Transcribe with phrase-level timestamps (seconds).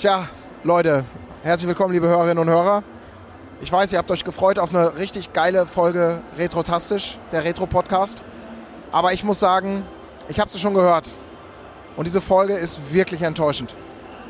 [0.00, 0.30] Tja,
[0.64, 1.04] Leute,
[1.42, 2.82] herzlich willkommen, liebe Hörerinnen und Hörer.
[3.60, 8.24] Ich weiß, ihr habt euch gefreut auf eine richtig geile Folge Retrotastisch, der Retro-Podcast.
[8.92, 9.84] Aber ich muss sagen,
[10.30, 11.10] ich habe sie schon gehört.
[11.98, 13.74] Und diese Folge ist wirklich enttäuschend.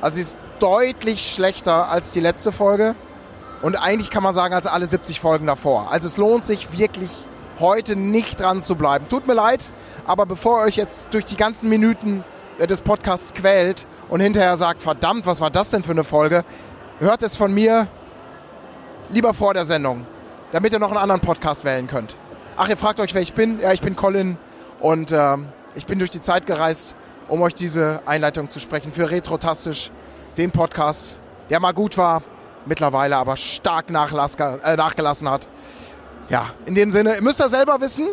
[0.01, 2.97] Also sie ist deutlich schlechter als die letzte Folge.
[3.63, 5.93] Und eigentlich kann man sagen, als alle 70 Folgen davor.
[5.93, 7.13] Also es lohnt sich wirklich
[7.61, 9.09] heute nicht dran zu bleiben.
[9.09, 9.71] Tut mir leid,
[10.05, 12.25] aber bevor ihr euch jetzt durch die ganzen Minuten
[12.59, 16.45] äh, des Podcasts quält und hinterher sagt, verdammt, was war das denn für eine Folge,
[16.99, 17.87] hört es von mir
[19.09, 20.07] lieber vor der Sendung,
[20.53, 22.17] damit ihr noch einen anderen Podcast wählen könnt.
[22.57, 23.61] Ach, ihr fragt euch, wer ich bin?
[23.61, 24.37] Ja, ich bin Colin
[24.81, 25.37] und äh,
[25.75, 26.97] ich bin durch die Zeit gereist,
[27.29, 29.91] um euch diese Einleitung zu sprechen für Retrotastisch,
[30.37, 31.15] den Podcast,
[31.49, 32.23] der mal gut war,
[32.67, 35.49] mittlerweile aber stark äh, nachgelassen hat.
[36.29, 38.07] Ja, in dem Sinne, ihr müsst ihr selber wissen,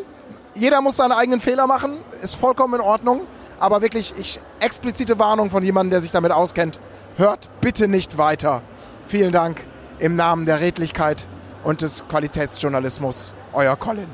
[0.54, 3.22] jeder muss seine eigenen Fehler machen, ist vollkommen in Ordnung.
[3.60, 6.80] Aber wirklich, ich, explizite Warnung von jemandem, der sich damit auskennt.
[7.18, 8.62] Hört bitte nicht weiter.
[9.08, 9.62] Vielen Dank
[10.00, 11.26] im Namen der Redlichkeit
[11.64, 13.34] und des Qualitätsjournalismus.
[13.54, 14.08] Euer Colin.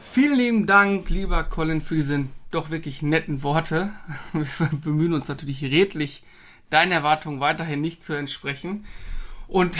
[0.00, 3.90] Vielen lieben Dank, lieber Colin, für diese doch wirklich netten Worte.
[4.32, 6.22] Wir bemühen uns natürlich redlich,
[6.68, 8.84] deinen Erwartungen weiterhin nicht zu entsprechen.
[9.48, 9.76] Und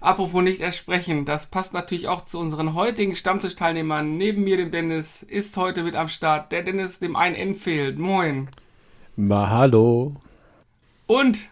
[0.00, 4.16] apropos nicht ersprechen, das passt natürlich auch zu unseren heutigen Stammtischteilnehmern.
[4.16, 7.98] Neben mir, dem Dennis, ist heute mit am Start der Dennis, dem ein N fehlt.
[7.98, 8.48] Moin.
[9.16, 10.16] Ma hallo.
[11.06, 11.48] Und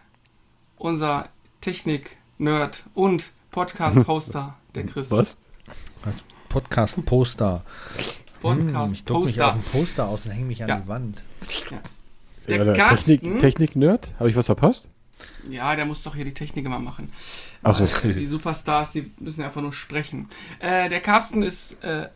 [0.77, 1.29] unser
[1.61, 5.11] Technik-Nerd und Podcast-Hoster, der Chris.
[5.11, 5.39] Was?
[6.05, 6.17] Was?
[6.49, 7.65] Podcast-Poster.
[8.43, 10.77] Podcast hm, ich druck mich auf ein Poster aus und hänge mich an ja.
[10.77, 11.23] die Wand.
[11.71, 11.79] Ja.
[12.49, 13.41] Der ja, Technik-Nerd?
[13.41, 13.75] Technik
[14.19, 14.89] Habe ich was verpasst?
[15.51, 17.11] Ja, der muss doch hier die Technik immer machen.
[17.63, 17.85] Achso.
[18.03, 20.29] Die Superstars, die müssen einfach nur sprechen.
[20.59, 22.09] Äh, der Carsten ist äh,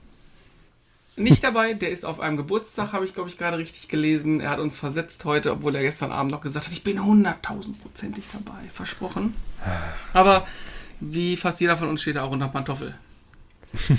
[1.17, 4.41] nicht dabei, der ist auf einem Geburtstag, habe ich, glaube ich, gerade richtig gelesen.
[4.41, 8.25] Er hat uns versetzt heute, obwohl er gestern Abend noch gesagt hat, ich bin hunderttausendprozentig
[8.33, 9.34] dabei, versprochen.
[10.12, 10.47] Aber
[11.01, 12.95] wie fast jeder von uns steht er auch unter Pantoffel.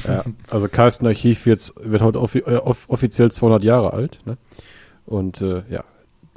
[0.07, 4.19] Ja, also Carsten Archiv wird, wird heute offi äh, off offiziell 200 Jahre alt.
[4.25, 4.37] Ne?
[5.05, 5.83] Und äh, ja,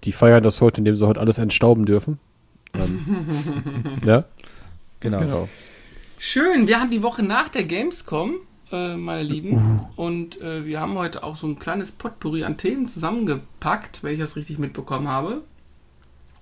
[0.04, 2.18] die feiern das heute, indem sie heute alles entstauben dürfen.
[2.74, 4.24] Ähm, ja?
[5.00, 5.18] Genau.
[5.18, 5.48] genau.
[6.18, 8.36] Schön, wir haben die Woche nach der Gamescom,
[8.70, 9.56] äh, meine Lieben,
[9.96, 10.02] uh.
[10.02, 14.20] und äh, wir haben heute auch so ein kleines Potpourri an Themen zusammengepackt, wenn ich
[14.20, 15.42] das richtig mitbekommen habe.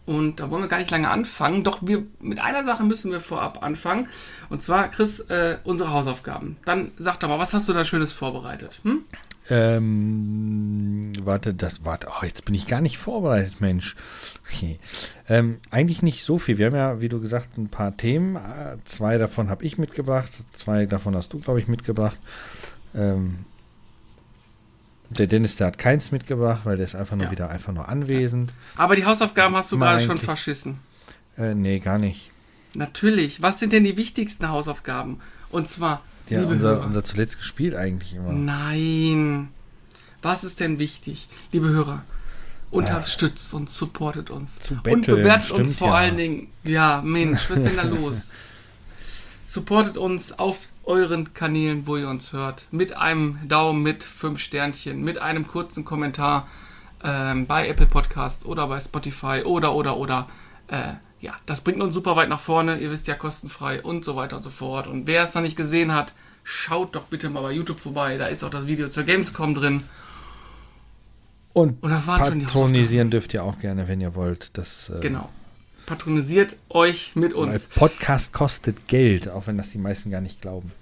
[0.06, 1.62] Und da wollen wir gar nicht lange anfangen.
[1.62, 4.08] Doch wir mit einer Sache müssen wir vorab anfangen.
[4.48, 6.56] Und zwar, Chris, äh, unsere Hausaufgaben.
[6.64, 8.80] Dann sag doch mal, was hast du da Schönes vorbereitet?
[8.82, 9.04] Hm?
[9.50, 13.96] Ähm, warte, das, warte, oh, jetzt bin ich gar nicht vorbereitet, Mensch.
[14.46, 14.78] Okay.
[15.28, 16.56] Ähm, eigentlich nicht so viel.
[16.56, 18.36] Wir haben ja, wie du gesagt, ein paar Themen.
[18.36, 22.18] Äh, zwei davon habe ich mitgebracht, zwei davon hast du, glaube ich, mitgebracht.
[22.94, 23.44] Ähm,
[25.10, 27.32] der Dennis, der hat keins mitgebracht, weil der ist einfach nur ja.
[27.32, 28.52] wieder einfach nur anwesend.
[28.76, 30.78] Aber die Hausaufgaben hast du gerade schon verschissen.
[31.36, 32.30] Äh, nee, gar nicht.
[32.74, 33.42] Natürlich.
[33.42, 35.20] Was sind denn die wichtigsten Hausaufgaben?
[35.50, 38.32] Und zwar ja, unser, unser zuletzt gespielt eigentlich immer.
[38.32, 39.48] Nein.
[40.22, 42.02] Was ist denn wichtig, liebe Hörer?
[42.70, 44.60] Unterstützt uns, supportet uns.
[44.60, 45.94] Zu betteln, und bewertet stimmt, uns vor ja.
[45.94, 46.48] allen Dingen.
[46.62, 48.34] Ja, Mensch, was ist denn da los?
[49.46, 52.66] Supportet uns auf euren Kanälen, wo ihr uns hört.
[52.70, 56.46] Mit einem Daumen, mit fünf Sternchen, mit einem kurzen Kommentar
[57.02, 60.28] ähm, bei Apple Podcast oder bei Spotify oder, oder, oder.
[60.68, 62.78] Äh, ja, das bringt uns super weit nach vorne.
[62.78, 64.86] Ihr wisst ja, kostenfrei und so weiter und so fort.
[64.86, 66.14] Und wer es noch nicht gesehen hat,
[66.44, 68.16] schaut doch bitte mal bei YouTube vorbei.
[68.16, 69.82] Da ist auch das Video zur Gamescom drin.
[71.52, 74.50] Und, und das patronisieren dürft ihr auch gerne, wenn ihr wollt.
[74.54, 75.28] Das, äh, genau.
[75.84, 77.66] Patronisiert euch mit uns.
[77.66, 80.72] Podcast kostet Geld, auch wenn das die meisten gar nicht glauben.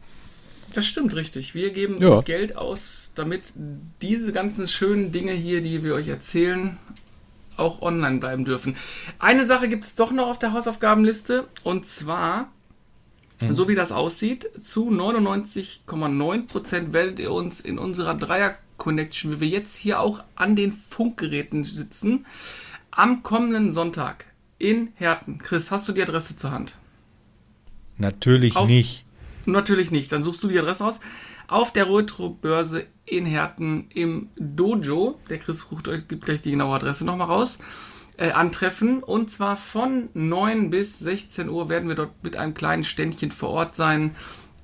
[0.75, 1.55] Das stimmt richtig.
[1.55, 2.21] Wir geben ja.
[2.21, 3.55] Geld aus, damit
[4.03, 6.77] diese ganzen schönen Dinge hier, die wir euch erzählen,
[7.59, 8.77] auch online bleiben dürfen.
[9.19, 12.51] Eine Sache gibt es doch noch auf der Hausaufgabenliste und zwar,
[13.41, 13.55] mhm.
[13.55, 19.77] so wie das aussieht, zu 99,9% werdet ihr uns in unserer Dreier-Connection, wie wir jetzt
[19.77, 22.27] hier auch an den Funkgeräten sitzen,
[22.91, 24.27] am kommenden Sonntag
[24.59, 25.39] in Herten.
[25.39, 26.75] Chris, hast du die Adresse zur Hand?
[27.97, 29.05] Natürlich auf, nicht.
[29.47, 30.13] Natürlich nicht.
[30.13, 31.01] Dann suchst du die Adresse aus.
[31.49, 35.67] Auf der Retro-Börse in Herten im Dojo, der Chris
[36.07, 37.59] gibt gleich die genaue Adresse nochmal raus,
[38.19, 39.03] äh, antreffen.
[39.03, 43.49] Und zwar von 9 bis 16 Uhr werden wir dort mit einem kleinen Ständchen vor
[43.49, 44.15] Ort sein,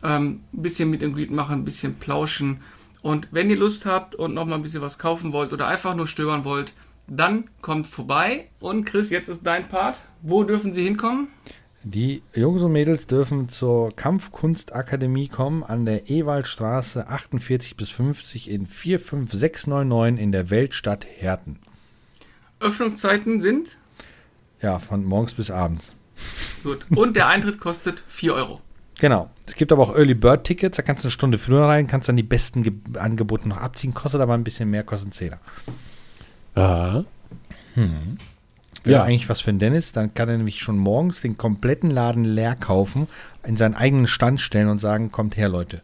[0.02, 2.60] ähm, ein bisschen mit dem Greet machen, ein bisschen plauschen.
[3.00, 6.06] Und wenn ihr Lust habt und nochmal ein bisschen was kaufen wollt oder einfach nur
[6.06, 6.74] stöbern wollt,
[7.06, 8.50] dann kommt vorbei.
[8.60, 10.02] Und Chris, jetzt ist dein Part.
[10.20, 11.28] Wo dürfen sie hinkommen?
[11.86, 18.66] Die Jungs und Mädels dürfen zur Kampfkunstakademie kommen an der Ewaldstraße 48 bis 50 in
[18.66, 21.58] 45699 in der Weltstadt Herten.
[22.58, 23.76] Öffnungszeiten sind?
[24.62, 25.92] Ja, von morgens bis abends.
[26.62, 26.86] Gut.
[26.88, 28.60] Und der Eintritt kostet 4 Euro.
[28.98, 29.28] Genau.
[29.44, 32.08] Es gibt aber auch Early Bird Tickets, da kannst du eine Stunde früher rein, kannst
[32.08, 35.34] dann die besten Ge Angebote noch abziehen, kostet aber ein bisschen mehr, kostet 10.
[36.54, 37.04] Aha.
[38.84, 39.04] Wäre Ja.
[39.04, 42.54] eigentlich was für den Dennis, dann kann er nämlich schon morgens den kompletten Laden leer
[42.54, 43.08] kaufen,
[43.44, 45.80] in seinen eigenen Stand stellen und sagen, kommt her, Leute.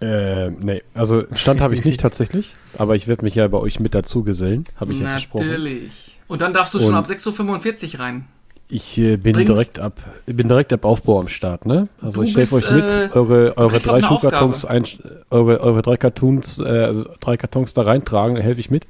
[0.00, 3.80] Äh, nee, also Stand habe ich nicht tatsächlich, aber ich werde mich ja bei euch
[3.80, 5.46] mit dazu gesellen, habe ich ja versprochen.
[5.48, 6.18] Natürlich.
[6.28, 8.26] Und dann darfst du schon Und- ab 6.45 Uhr rein.
[8.68, 11.88] Ich äh, bin Bring's- direkt ab, ich bin direkt ab Aufbau am Start, ne?
[12.02, 14.84] Also Du ich helfe euch mit, äh, eure, eure drei Schuhkartons, ein,
[15.30, 18.86] eure, eure drei Kartons, äh, also drei Kartons da reintragen, da helfe ich mit.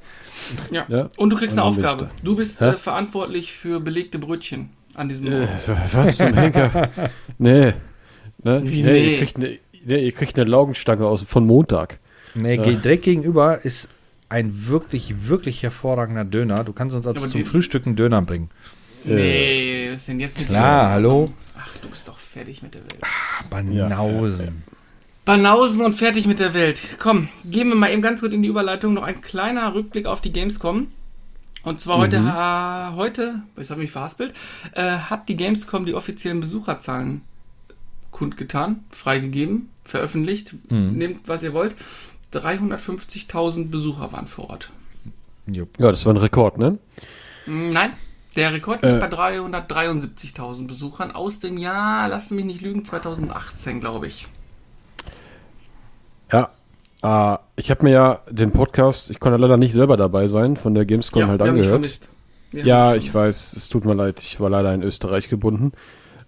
[0.71, 0.85] Ja.
[0.87, 1.09] Ja.
[1.17, 2.09] Und du kriegst Und eine Aufgabe.
[2.23, 5.49] Du bist äh, verantwortlich für belegte Brötchen an diesem Äh, Morgen.
[5.91, 6.89] was zum Henker?
[7.37, 7.73] nee.
[8.43, 8.61] Ne?
[8.63, 9.11] Wie nee, nee?
[9.13, 11.99] Ihr, kriegt eine, nee, ihr kriegt eine Laugenstange aus, von Montag.
[12.33, 12.63] Nee, Ja.
[12.63, 13.89] direkt gegenüber ist
[14.29, 16.63] ein wirklich, wirklich hervorragender Döner.
[16.63, 18.49] Du kannst uns also zum Frühstück einen Döner bringen.
[19.03, 21.31] Nee, was ist denn jetzt mit Klar, hallo?
[21.57, 23.01] Ach, du bist doch fertig mit der Welt.
[23.49, 24.63] Banausen.
[25.25, 26.79] Banausen und fertig mit der Welt.
[26.99, 28.93] Komm, gehen wir mal eben ganz gut in die Überleitung.
[28.93, 30.87] Noch ein kleiner Rückblick auf die Gamescom.
[31.63, 34.33] Und zwar heute, äh, heute, ich habe mich verhaspelt,
[34.73, 37.21] äh, hat die Gamescom die offiziellen Besucherzahlen
[38.11, 40.55] kundgetan, freigegeben, veröffentlicht.
[40.69, 41.75] Nehmt, was ihr wollt.
[42.33, 44.69] 350.000 Besucher waren vor Ort.
[45.45, 45.69] Jupp.
[45.79, 46.77] Ja, das war ein Rekord, ne?
[47.45, 47.93] Nein,
[48.37, 48.99] der Rekord liegt Äh.
[48.99, 54.27] bei 373.000 Besuchern aus dem Jahr, lass mich nicht lügen, 2018, glaube ich.
[56.31, 56.49] Ja.
[57.01, 60.73] Äh, ich habe mir ja den Podcast, ich konnte leider nicht selber dabei sein, von
[60.73, 62.09] der Gamescom halt haben dich angehört.
[62.53, 65.73] Ja, ich weiß, es tut mir leid, ich war leider in Österreich gebunden.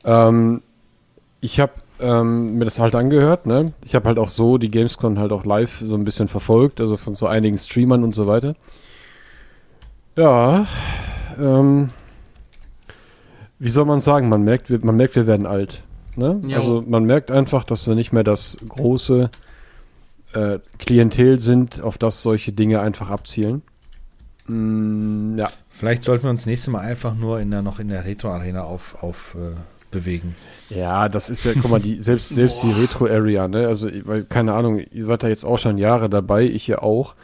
[0.04, 0.62] Ähm,
[1.42, 1.72] ich habe
[2.02, 3.72] ähm, mir das halt angehört, ne?
[3.86, 6.98] Ich habe halt auch so die Gamescom halt auch live so ein bisschen verfolgt, also
[6.98, 8.56] von so einigen Streamern und so weiter.
[10.18, 10.68] Ja,
[11.40, 11.92] ähm,
[13.60, 15.84] wie soll man sagen, man merkt, wir, man merkt, wir werden alt.
[16.16, 16.40] Ne?
[16.56, 19.30] Also man merkt einfach, dass wir nicht mehr das große
[20.34, 23.62] äh, Klientel sind, auf das solche Dinge einfach abzielen.
[24.48, 25.50] Mm, ja.
[25.70, 29.02] Vielleicht sollten wir uns nächstes Mal einfach nur in der, noch in der Retro-Arena auf,
[29.02, 29.56] auf äh,
[29.92, 30.36] bewegen.
[30.70, 33.68] Ja, das ist ja, guck mal, die, selbst, selbst die Retro-Area, ne?
[33.68, 36.80] Also, ich- weil, keine Ahnung, ihr seid ja jetzt auch schon Jahre dabei, ich ja
[36.82, 37.16] auch.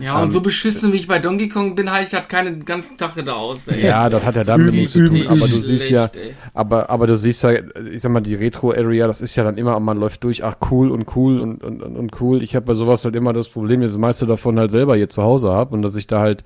[0.00, 2.58] Ja, und Ähm, so beschissen wie ich bei Donkey Kong bin, halte ich das keine
[2.58, 3.68] ganzen Tage da aus.
[3.68, 3.84] Ey.
[3.86, 6.34] Ja, das hat ja damit nichts zu tun, aber du siehst ja, ey.
[6.52, 9.78] aber, aber du siehst ja, ich sag mal, die Retro-Area, das ist ja dann immer,
[9.80, 12.42] man läuft durch, ach cool und cool und, und, und, und cool.
[12.42, 14.96] Ich habe bei sowas halt immer das Problem, dass ich das meiste davon halt selber
[14.96, 16.44] hier zu Hause habe und dass ich da halt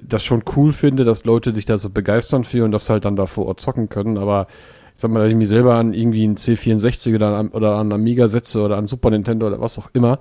[0.00, 3.16] das schon cool finde, dass Leute sich da so begeistern für und das halt dann
[3.16, 4.46] da vor Ort zocken können, aber
[4.94, 7.92] ich sag mal, dass ich mich selber an irgendwie einen C64 oder an, oder an
[7.92, 10.20] Amiga setze oder an Super Nintendo oder was auch immer,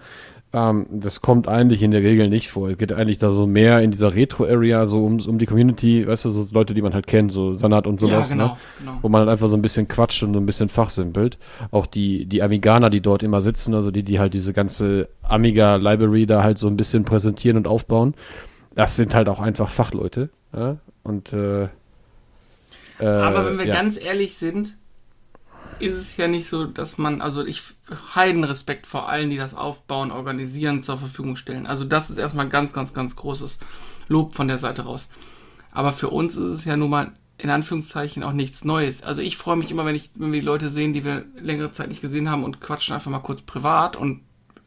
[0.53, 2.69] ähm, das kommt eigentlich in der Regel nicht vor.
[2.69, 6.25] Es geht eigentlich da so mehr in dieser Retro-Area, so um, um die Community, weißt
[6.25, 8.57] du, so Leute, die man halt kennt, so Sanat und sowas, ja, genau, ne?
[8.79, 8.97] genau.
[9.01, 11.39] wo man halt einfach so ein bisschen quatscht und so ein bisschen fachsimpelt.
[11.71, 16.27] Auch die, die Amiganer, die dort immer sitzen, also die, die halt diese ganze Amiga-Library
[16.27, 18.13] da halt so ein bisschen präsentieren und aufbauen,
[18.75, 20.29] das sind halt auch einfach Fachleute.
[20.55, 20.77] Ja?
[21.01, 23.73] Und äh, äh, Aber wenn wir ja.
[23.73, 24.77] ganz ehrlich sind,
[25.83, 27.61] ist es ja nicht so, dass man, also ich
[28.15, 31.67] heiden Respekt vor allen, die das aufbauen, organisieren, zur Verfügung stellen.
[31.67, 33.59] Also das ist erstmal ganz, ganz, ganz großes
[34.07, 35.09] Lob von der Seite raus.
[35.71, 39.03] Aber für uns ist es ja nun mal in Anführungszeichen auch nichts Neues.
[39.03, 41.71] Also ich freue mich immer, wenn ich, wenn wir die Leute sehen, die wir längere
[41.71, 44.21] Zeit nicht gesehen haben und quatschen einfach mal kurz privat und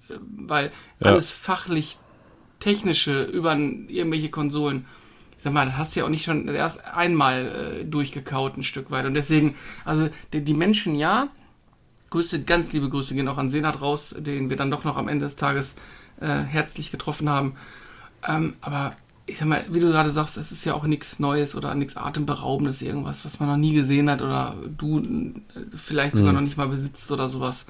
[0.09, 1.13] äh, weil Ja.
[1.13, 1.97] alles fachlich
[2.61, 4.87] technische über irgendwelche Konsolen.
[5.37, 8.63] Ich sag mal, das hast du ja auch nicht schon erst einmal äh, durchgekaut ein
[8.63, 9.07] Stück weit.
[9.07, 11.29] Und deswegen, also die, die Menschen ja,
[12.11, 15.09] Grüße, ganz liebe Grüße gehen auch an Senat raus, den wir dann doch noch am
[15.09, 15.77] Ende des Tages
[16.21, 17.55] äh, herzlich getroffen haben.
[18.27, 21.57] Ähm, aber ich sag mal, wie du gerade sagst, es ist ja auch nichts Neues
[21.57, 26.33] oder nichts Atemberaubendes, irgendwas, was man noch nie gesehen hat oder du äh, vielleicht sogar
[26.33, 27.67] noch nicht mal besitzt oder sowas.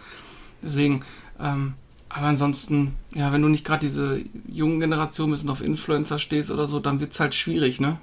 [0.62, 1.02] Deswegen,
[1.40, 1.75] ähm,
[2.16, 6.50] aber ansonsten, ja, wenn du nicht gerade diese jungen Generation bist und auf Influencer stehst
[6.50, 7.99] oder so, dann wird's halt schwierig, ne?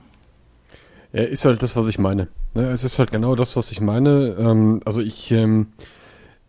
[1.13, 2.27] Ja, ist halt das, was ich meine.
[2.53, 4.35] Ne, es ist halt genau das, was ich meine.
[4.37, 5.67] Ähm, also ich, ähm,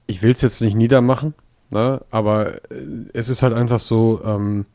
[0.06, 1.32] ich will es jetzt nicht niedermachen,
[1.70, 4.66] ne, aber äh, es ist halt einfach so, ähm,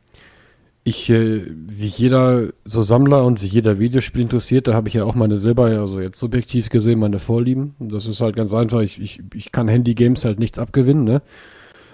[0.84, 5.38] ich, äh, wie jeder so Sammler und wie jeder Videospielinteressierte, habe ich ja auch meine
[5.38, 7.76] selber, also jetzt subjektiv gesehen, meine Vorlieben.
[7.80, 8.80] Das ist halt ganz einfach.
[8.82, 11.22] Ich, ich, ich kann Handy-Games halt nichts abgewinnen, ne?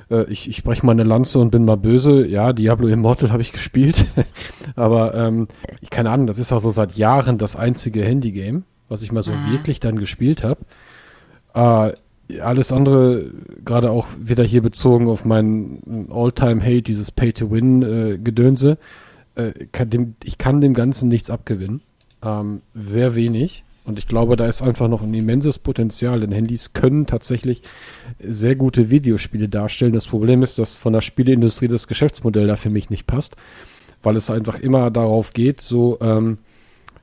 [0.09, 2.25] Äh, Ich, ich breche meine Lanze und bin mal böse.
[2.25, 4.05] Ja, Diablo Immortal habe ich gespielt.
[4.75, 5.47] Aber ähm,
[5.81, 9.23] ich keine Ahnung, das ist auch so seit Jahren das einzige Handy-Game, was ich mal
[9.23, 10.61] so wirklich dann gespielt habe.
[11.53, 11.93] Äh,
[12.41, 13.31] alles andere,
[13.63, 18.77] gerade auch wieder hier bezogen auf meinen All-Time-Hate, dieses Pay-to-Win-Gedönse,
[19.35, 21.81] äh, dem, ich kann dem Ganzen nichts abgewinnen.
[22.23, 23.63] Ähm, sehr wenig.
[23.85, 27.61] Und ich glaube, da ist einfach noch ein immenses Potenzial, denn Handys können tatsächlich
[28.19, 29.93] sehr gute Videospiele darstellen.
[29.93, 33.35] Das Problem ist, dass von der Spieleindustrie das Geschäftsmodell da für mich nicht passt,
[34.01, 36.39] weil es einfach immer darauf geht, so, ähm,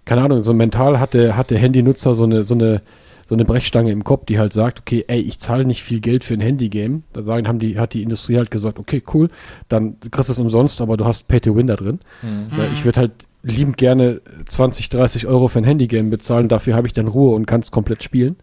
[0.04, 2.82] keine Ahnung, so mental hat der, hat der Handynutzer so eine, so eine,
[3.24, 6.24] so eine Brechstange im Kopf, die halt sagt, okay, ey, ich zahle nicht viel Geld
[6.24, 7.02] für ein Handygame.
[7.12, 9.30] Da sagen, haben die, hat die Industrie halt gesagt, okay, cool,
[9.68, 12.00] dann kriegst du es umsonst, aber du hast Pay to Win da drin.
[12.22, 12.48] Mhm.
[12.74, 13.12] Ich würde halt
[13.42, 17.46] liebend gerne 20, 30 Euro für ein Handygame bezahlen, dafür habe ich dann Ruhe und
[17.46, 18.36] kann es komplett spielen.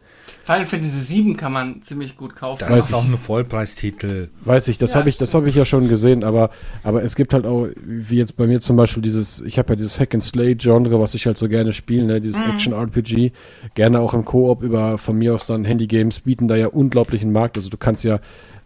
[0.43, 2.59] Final Fantasy 7 kann man ziemlich gut kaufen.
[2.61, 4.29] Das Weiß ist auch ein Vollpreistitel.
[4.43, 6.49] Weiß ich, das ja, habe ich, das habe ich ja schon gesehen, aber,
[6.83, 9.75] aber es gibt halt auch, wie jetzt bei mir zum Beispiel dieses, ich habe ja
[9.75, 12.51] dieses Hack and Slay Genre, was ich halt so gerne spiele, ne, dieses mhm.
[12.51, 13.31] Action RPG,
[13.75, 17.57] gerne auch im Koop über von mir aus dann Handygames bieten da ja unglaublichen Markt.
[17.57, 18.19] Also du kannst ja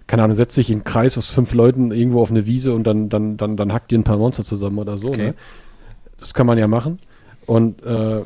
[0.07, 2.83] keine Ahnung, setzt dich in einen Kreis aus fünf Leuten irgendwo auf eine Wiese und
[2.85, 5.09] dann, dann, dann, dann hackt dir ein paar Monster zusammen oder so.
[5.09, 5.27] Okay.
[5.27, 5.33] Ne?
[6.23, 6.99] Das kann man ja machen.
[7.45, 8.21] Und äh,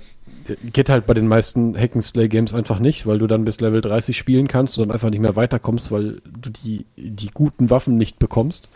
[0.71, 4.47] geht halt bei den meisten Hack-and-Slay-Games einfach nicht, weil du dann bis Level 30 spielen
[4.47, 8.69] kannst und dann einfach nicht mehr weiterkommst, weil du die, die guten Waffen nicht bekommst.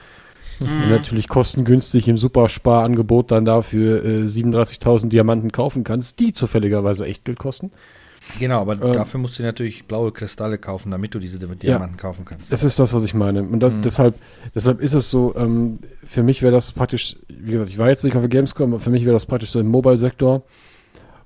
[0.60, 0.66] Mhm.
[0.66, 7.24] Und natürlich kostengünstig im Supersparangebot dann dafür äh, 37.000 Diamanten kaufen kannst, die zufälligerweise echt
[7.24, 7.72] Geld kosten.
[8.40, 12.01] Genau, aber ähm, dafür musst du natürlich blaue Kristalle kaufen, damit du diese Diamanten ja,
[12.01, 12.51] kaufen kannst.
[12.51, 13.42] Das ist das, was ich meine.
[13.44, 13.82] Und das, mhm.
[13.82, 14.16] deshalb,
[14.54, 18.04] deshalb ist es so, ähm, für mich wäre das praktisch, wie gesagt, ich war jetzt
[18.04, 20.44] nicht auf der Gamescom, aber für mich wäre das praktisch so im Mobile-Sektor.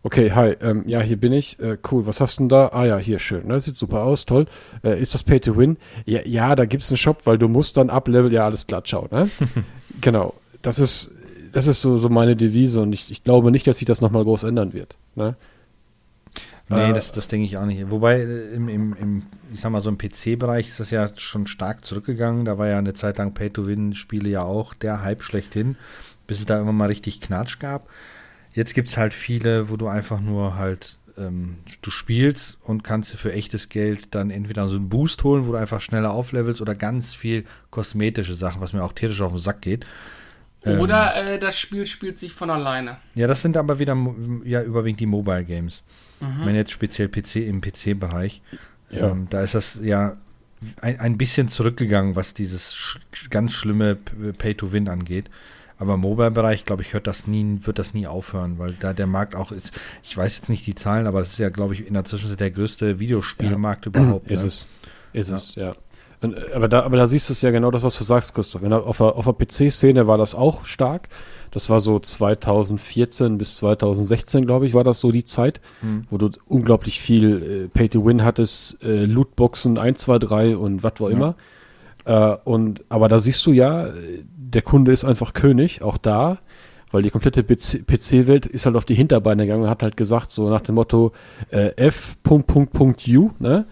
[0.04, 1.60] Okay, hi, ähm, ja, hier bin ich.
[1.60, 2.70] Äh, cool, was hast du denn da?
[2.70, 3.48] Ah ja, hier, schön.
[3.48, 3.60] Ne?
[3.60, 4.46] Sieht super aus, toll.
[4.84, 5.78] Äh, ist das Pay to Win?
[6.06, 8.88] Ja, ja da gibt es einen Shop, weil du musst dann ablevel, ja, alles glatt
[8.88, 9.10] schauen.
[9.12, 9.30] Ne?
[10.02, 11.12] genau, das ist,
[11.52, 14.24] das ist so, so meine Devise und ich, ich glaube nicht, dass sich das nochmal
[14.24, 14.96] groß ändern wird.
[15.16, 15.36] Ne?
[16.68, 17.90] Nee, äh, das, das denke ich auch nicht.
[17.90, 21.48] Wobei äh, im, im, im ich sag mal so im PC-Bereich ist das ja schon
[21.48, 22.46] stark zurückgegangen.
[22.46, 25.76] Da war ja eine Zeit lang Pay-to-Win-Spiele ja auch der Hype schlechthin,
[26.28, 27.88] bis es da immer mal richtig Knatsch gab.
[28.54, 33.14] Jetzt gibt es halt viele, wo du einfach nur halt, ähm, du spielst und kannst
[33.14, 36.62] dir für echtes Geld dann entweder so einen Boost holen, wo du einfach schneller auflevelst
[36.62, 39.86] oder ganz viel kosmetische Sachen, was mir auch tierisch auf den Sack geht.
[40.62, 42.98] Oder ähm, äh, das Spiel spielt sich von alleine.
[43.14, 43.96] Ja, das sind aber wieder
[44.46, 45.84] ja überwiegend die Mobile Games.
[46.20, 46.28] Mhm.
[46.40, 48.42] Ich meine jetzt speziell PC im PC-Bereich.
[48.90, 49.10] Ja.
[49.10, 50.18] Ähm, da ist das ja
[50.82, 55.30] ein, ein bisschen zurückgegangen, was dieses sch ganz schlimme Pay-to-Win angeht.
[55.78, 59.08] Aber im Mobile-Bereich, glaube ich, hört das nie, wird das nie aufhören, weil da der
[59.08, 59.72] Markt auch ist.
[60.04, 62.40] Ich weiß jetzt nicht die Zahlen, aber das ist ja, glaube ich, in der Zwischenzeit
[62.40, 63.90] der größte Videospielmarkt ja.
[63.90, 64.32] überhaupt.
[64.32, 64.48] Ist ne?
[64.48, 64.68] es.
[65.12, 65.36] Ist ja.
[65.36, 65.76] es, ja.
[66.22, 68.34] Und, äh, aber, da, aber da siehst du es ja genau das, was du sagst,
[68.34, 68.64] Christoph.
[68.64, 71.10] Auf der, auf der PC-Szene war das auch stark.
[71.56, 76.04] Das war so 2014 bis 2016, glaube ich, war das so die Zeit, mhm.
[76.10, 81.08] wo du unglaublich viel äh, Pay-to-Win hattest, äh, Lootboxen 1, 2, 3 und was auch
[81.08, 81.36] immer.
[82.04, 83.88] Äh, und, aber da siehst du ja,
[84.36, 86.40] der Kunde ist einfach König, auch da,
[86.92, 90.50] weil die komplette PC-Welt ist halt auf die Hinterbeine gegangen und hat halt gesagt, so
[90.50, 91.14] nach dem Motto
[91.52, 92.18] äh, F.
[92.30, 93.66] U, ne?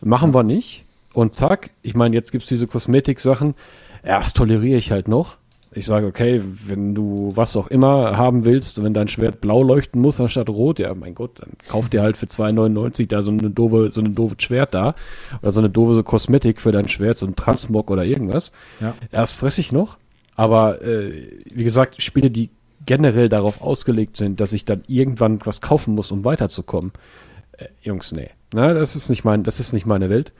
[0.00, 0.86] Machen wir nicht.
[1.12, 3.54] Und zack, ich meine, jetzt gibt es diese Kosmetik-Sachen.
[4.02, 5.36] Erst toleriere ich halt noch
[5.76, 10.00] ich sage, okay, wenn du was auch immer haben willst, wenn dein Schwert blau leuchten
[10.00, 13.50] muss anstatt rot, ja, mein Gott, dann kauf dir halt für 2,99 da so eine
[13.50, 14.94] doofe, so ein doofes Schwert da.
[15.42, 18.52] Oder so eine doofe so Kosmetik für dein Schwert, so ein Transmog oder irgendwas.
[18.80, 18.94] Ja.
[19.12, 19.98] Erst fress ich noch,
[20.34, 22.50] aber äh, wie gesagt, Spiele, die
[22.86, 26.92] generell darauf ausgelegt sind, dass ich dann irgendwann was kaufen muss, um weiterzukommen.
[27.52, 28.30] Äh, Jungs, nee.
[28.54, 30.32] Na, das ist nicht mein, das ist nicht meine Welt.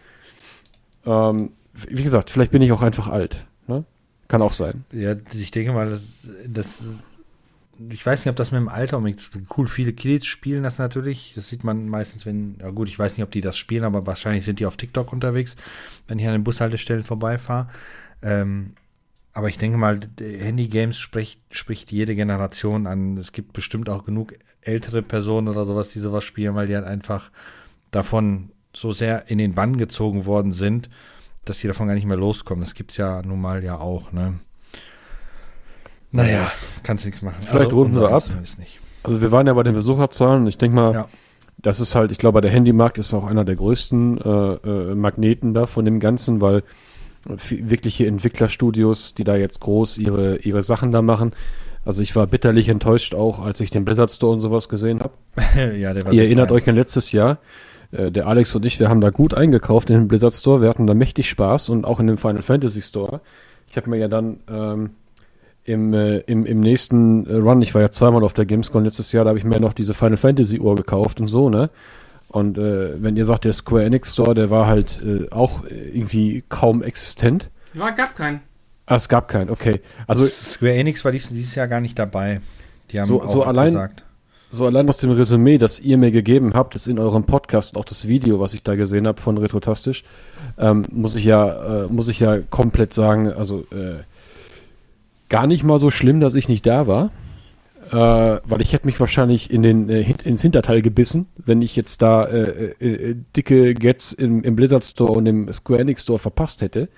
[1.04, 3.44] Ähm, wie gesagt, vielleicht bin ich auch einfach alt.
[3.66, 3.84] Ne?
[4.28, 4.84] Kann auch sein.
[4.92, 6.00] Ja, ich denke mal,
[6.46, 6.82] das,
[7.88, 9.68] ich weiß nicht, ob das mit dem Alter unbedingt cool.
[9.68, 11.32] Viele Kids spielen das natürlich.
[11.36, 14.06] Das sieht man meistens, wenn, ja gut, ich weiß nicht, ob die das spielen, aber
[14.06, 15.56] wahrscheinlich sind die auf TikTok unterwegs,
[16.08, 17.68] wenn ich an den Bushaltestellen vorbeifahre.
[18.22, 18.72] Ähm,
[19.32, 23.18] aber ich denke mal, Handy-Games spricht, spricht jede Generation an.
[23.18, 26.86] Es gibt bestimmt auch genug ältere Personen oder sowas, die sowas spielen, weil die halt
[26.86, 27.30] einfach
[27.90, 30.90] davon so sehr in den Bann gezogen worden sind
[31.48, 32.62] dass die davon gar nicht mehr loskommen.
[32.62, 34.34] Das gibt es ja nun mal ja auch, ne?
[36.12, 36.50] Naja,
[36.82, 37.38] kannst nichts machen.
[37.40, 38.22] Vielleicht also, runden wir ab.
[39.02, 40.46] Also wir waren ja bei den Besucherzahlen.
[40.46, 41.08] Ich denke mal, ja.
[41.58, 45.54] das ist halt, ich glaube, der Handymarkt ist auch einer der größten äh, äh, Magneten
[45.54, 46.62] da von dem Ganzen, weil
[47.24, 51.32] wirkliche Entwicklerstudios, die da jetzt groß ihre, ihre Sachen da machen.
[51.84, 55.12] Also ich war bitterlich enttäuscht auch, als ich den Blizzard Store und sowas gesehen habe.
[55.76, 57.38] ja, Ihr erinnert euch an letztes Jahr,
[57.96, 60.60] äh, der Alex und ich, wir haben da gut eingekauft in den Blizzard Store.
[60.60, 63.20] Wir hatten da mächtig Spaß und auch in dem Final Fantasy Store.
[63.68, 64.90] Ich habe mir ja dann ähm,
[65.64, 69.12] im, äh, im, im nächsten äh, Run, ich war ja zweimal auf der Gamescom letztes
[69.12, 71.70] Jahr, da habe ich mir noch diese Final Fantasy Uhr gekauft und so, ne?
[72.28, 76.44] Und äh, wenn ihr sagt, der Square Enix Store, der war halt äh, auch irgendwie
[76.48, 77.50] kaum existent.
[77.72, 78.40] Ja, gab keinen.
[78.84, 79.80] Ah, es gab keinen, okay.
[80.06, 82.40] Also Square Enix war dieses, dieses Jahr gar nicht dabei.
[82.90, 84.05] Die haben so, auch so allein, gesagt
[84.50, 87.84] so allein aus dem Resümee, das ihr mir gegeben habt, ist in eurem Podcast, auch
[87.84, 90.04] das Video, was ich da gesehen habe von Retrotastisch,
[90.58, 94.02] ähm, muss ich ja, äh, muss ich ja komplett sagen, also äh,
[95.28, 97.10] gar nicht mal so schlimm, dass ich nicht da war.
[97.90, 102.02] Äh, weil ich hätte mich wahrscheinlich in den, äh, ins Hinterteil gebissen, wenn ich jetzt
[102.02, 106.18] da äh, äh, äh, dicke Gets im, im Blizzard Store und im Square Enix Store
[106.18, 106.88] verpasst hätte.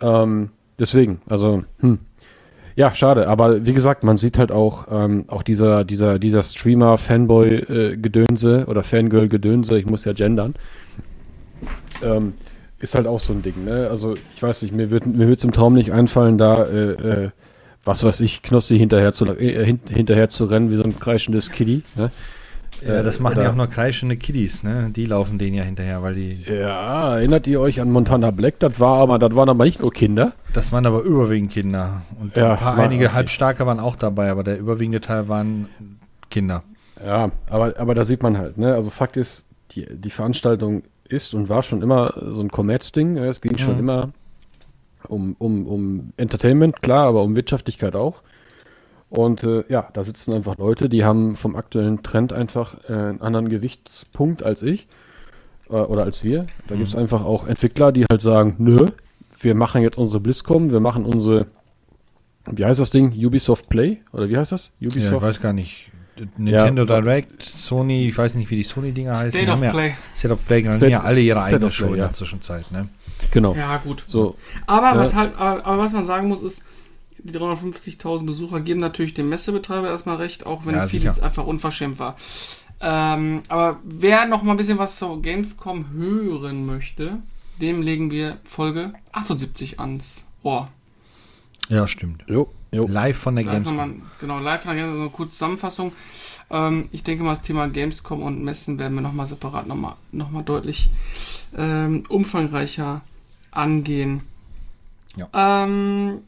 [0.00, 2.00] Ähm, deswegen, also, hm.
[2.76, 8.64] Ja, schade, aber wie gesagt, man sieht halt auch, ähm, auch dieser, dieser, dieser Streamer-Fanboy-Gedönse
[8.66, 10.56] oder Fangirl-Gedönse, ich muss ja gendern,
[12.02, 12.32] ähm,
[12.80, 13.86] ist halt auch so ein Ding, ne?
[13.88, 17.30] Also, ich weiß nicht, mir wird mir wird's im Traum nicht einfallen, da, äh, äh,
[17.84, 21.52] was weiß ich, Knossi hinterher zu, äh, hin, hinterher zu rennen, wie so ein kreischendes
[21.52, 22.10] Kitty, ne?
[22.86, 24.90] Ja, das machen oder- ja auch nur kreischende Kiddies, ne?
[24.94, 26.44] Die laufen denen ja hinterher, weil die.
[26.46, 28.58] Ja, erinnert ihr euch an Montana Black?
[28.58, 30.32] Das war aber, das waren aber nicht nur Kinder.
[30.52, 32.02] Das waren aber überwiegend Kinder.
[32.20, 33.14] Und Ja, ein paar, einige okay.
[33.14, 35.68] Halbstarke waren auch dabei, aber der überwiegende Teil waren
[36.30, 36.62] Kinder.
[37.04, 38.74] Ja, aber, aber da sieht man halt, ne?
[38.74, 43.16] Also Fakt ist, die, die Veranstaltung ist und war schon immer so ein Kommerzding.
[43.18, 43.80] Es ging schon Mhm.
[43.80, 44.08] immer
[45.08, 48.22] um, um, um Entertainment, klar, aber um Wirtschaftlichkeit auch.
[49.16, 53.20] Und äh, ja, da sitzen einfach Leute, die haben vom aktuellen Trend einfach äh, einen
[53.20, 54.88] anderen Gewichtspunkt als ich
[55.70, 56.46] äh, oder als wir.
[56.66, 58.86] Da gibt's einfach auch Entwickler, die halt sagen, nö,
[59.38, 61.46] wir machen jetzt unsere BlizzCon, wir machen unsere,
[62.50, 63.12] wie heißt das Ding?
[63.12, 63.98] Ubisoft Play?
[64.12, 64.72] Oder wie heißt das?
[64.80, 65.22] Ja, ich Ubisoft?
[65.26, 65.90] weiß gar nicht.
[66.36, 67.00] Nintendo Ja.
[67.00, 69.30] Direct, Sony, ich weiß nicht, wie die Sony-Dinger heißen.
[69.32, 69.94] State of ja, Play.
[70.16, 71.94] State of Play, genau, die State- haben ja alle ihre State eigene of Show Play,
[71.94, 72.88] in der Zwischenzeit, ne?
[73.32, 73.54] Genau.
[73.54, 74.02] Ja, gut.
[74.06, 76.62] So, Aber, was halt, aber was man sagen muss, ist,
[77.24, 81.26] die 350.000 Besucher geben natürlich dem Messebetreiber erstmal recht, auch wenn Ja, vieles sicher.
[81.26, 82.16] einfach unverschämt war.
[82.80, 87.18] Ähm, aber wer noch mal ein bisschen was zur Gamescom hören möchte,
[87.60, 90.68] dem legen wir Folge 78 ans Ohr.
[91.68, 92.24] Ja, stimmt.
[92.28, 92.86] jo, jo.
[92.86, 93.76] Live von der Da Gamescom.
[93.76, 95.92] nochmal, genau, live von der Gamescom, so eine kurze Zusammenfassung.
[96.50, 100.30] Ähm, ich denke mal, das Thema Gamescom und Messen werden wir nochmal separat nochmal noch
[100.30, 100.90] mal deutlich
[101.56, 103.00] ähm, umfangreicher
[103.50, 104.24] angehen.
[105.16, 105.28] Ja.
[105.64, 106.18] Ähm,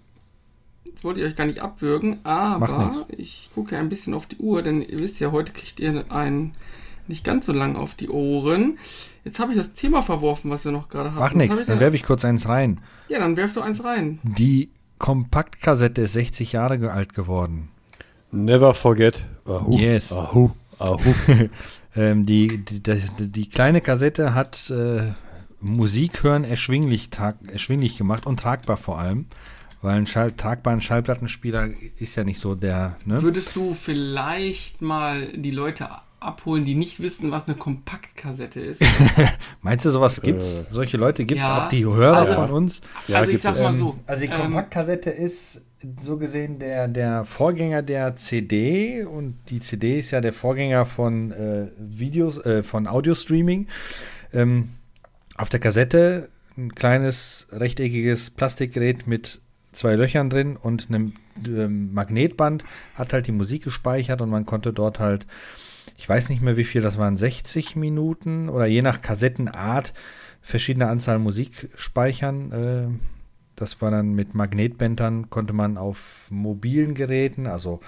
[0.96, 4.62] jetzt wollte ich euch gar nicht abwürgen, aber ich gucke ein bisschen auf die Uhr,
[4.62, 6.54] denn ihr wisst ja, heute kriegt ihr einen
[7.06, 8.78] nicht ganz so lang auf die Ohren.
[9.22, 11.22] Jetzt habe ich das Thema verworfen, was wir noch gerade hatten.
[11.22, 11.80] Ach nichts, ich dann denn?
[11.80, 12.80] werfe ich kurz eins rein.
[13.10, 14.20] Ja, dann werf du eins rein.
[14.22, 17.68] Die Kompaktkassette ist 60 Jahre alt geworden.
[18.32, 19.22] Never forget.
[19.44, 19.76] Ahu.
[19.76, 20.12] Yes.
[20.12, 20.50] Ahu.
[20.78, 20.98] Ahu.
[21.98, 25.12] Ähm, die, die, die, die kleine Kassette hat äh,
[25.60, 29.24] Musik hören erschwinglich, tag, erschwinglich gemacht und tragbar vor allem.
[29.82, 33.22] Weil ein Schall, tragbaren Schallplattenspieler ist ja nicht so der, ne?
[33.22, 38.82] Würdest du vielleicht mal die Leute abholen, die nicht wissen, was eine Kompaktkassette ist?
[39.62, 40.70] Meinst du, sowas gibt's?
[40.70, 41.64] Solche Leute gibt's Ja.
[41.64, 42.80] auch, die Hörer Also- von uns?
[43.06, 43.62] Ja, also ich gibt sag es.
[43.62, 43.98] mal Ähm, so.
[44.06, 45.60] Also die ähm, Kompaktkassette ist
[46.02, 51.30] so gesehen der, der Vorgänger der CD und die CD ist ja der Vorgänger von
[51.32, 53.68] äh, Videos, äh, von Audio-Streaming.
[54.32, 54.70] Ähm,
[55.36, 59.40] auf der Kassette ein kleines rechteckiges Plastikgerät mit
[59.76, 61.12] zwei Löchern drin und einem
[61.46, 65.26] ähm, Magnetband hat halt die Musik gespeichert und man konnte dort halt,
[65.96, 69.92] ich weiß nicht mehr wie viel, das waren 60 Minuten oder je nach Kassettenart
[70.42, 72.52] verschiedene Anzahl Musik speichern.
[72.52, 72.98] Äh,
[73.56, 77.80] das war dann mit Magnetbändern, konnte man auf mobilen Geräten, also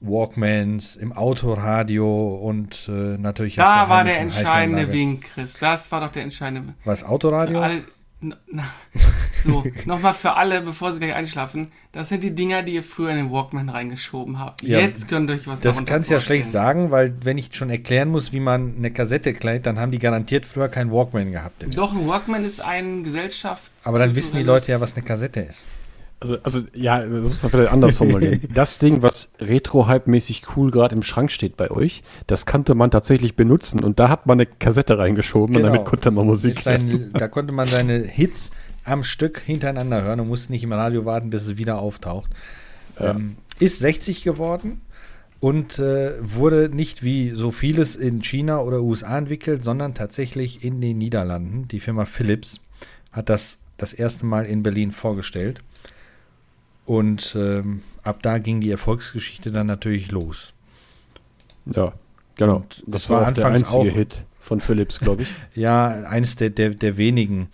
[0.00, 4.92] Walkmans, im Autoradio und äh, natürlich da war der entscheidende.
[4.92, 5.58] Wink, Chris.
[5.58, 6.74] Das war doch der entscheidende.
[6.84, 7.60] Was, Für Autoradio?
[7.60, 7.84] alle,
[8.20, 8.64] na,
[9.44, 11.68] so, nochmal für alle, bevor sie gleich einschlafen.
[11.92, 14.62] Das sind die Dinger, die ihr früher in den Walkman reingeschoben habt.
[14.62, 17.38] Ja, Jetzt könnt ihr euch was Das darunter kannst du ja schlecht sagen, weil wenn
[17.38, 20.90] ich schon erklären muss, wie man eine Kassette kleidet, dann haben die garantiert früher keinen
[20.90, 21.62] Walkman gehabt.
[21.62, 21.76] Dennis.
[21.76, 23.70] Doch, ein Walkman ist ein Gesellschaft.
[23.84, 25.64] Aber dann wissen die Leute ja, was eine Kassette ist.
[26.20, 28.40] Also, also, ja, das muss man vielleicht anders formulieren.
[28.54, 33.36] das Ding, was Retro-Hype-mäßig cool gerade im Schrank steht bei euch, das kannte man tatsächlich
[33.36, 35.74] benutzen und da hat man eine Kassette reingeschoben und Genau.
[35.74, 38.50] damit konnte man Musik seinen, da konnte man seine Hits
[38.84, 42.30] am Stück hintereinander hören und musste nicht im Radio warten, bis es wieder auftaucht.
[42.98, 44.80] Ähm, ist 60 geworden
[45.40, 50.80] und äh, wurde nicht wie so vieles in China oder USA entwickelt, sondern tatsächlich in
[50.80, 51.66] den Niederlanden.
[51.68, 52.60] Die Firma Philips
[53.12, 55.58] hat das das erste Mal in Berlin vorgestellt.
[56.86, 60.52] Und ähm, ab da ging die Erfolgsgeschichte dann natürlich los.
[61.66, 61.92] Ja,
[62.36, 62.56] genau.
[62.58, 65.28] Und das war, war auch der anfangs einzige auch- Hit von Philips, glaube ich.
[65.54, 67.48] Ja, eines der, der, der wenigen.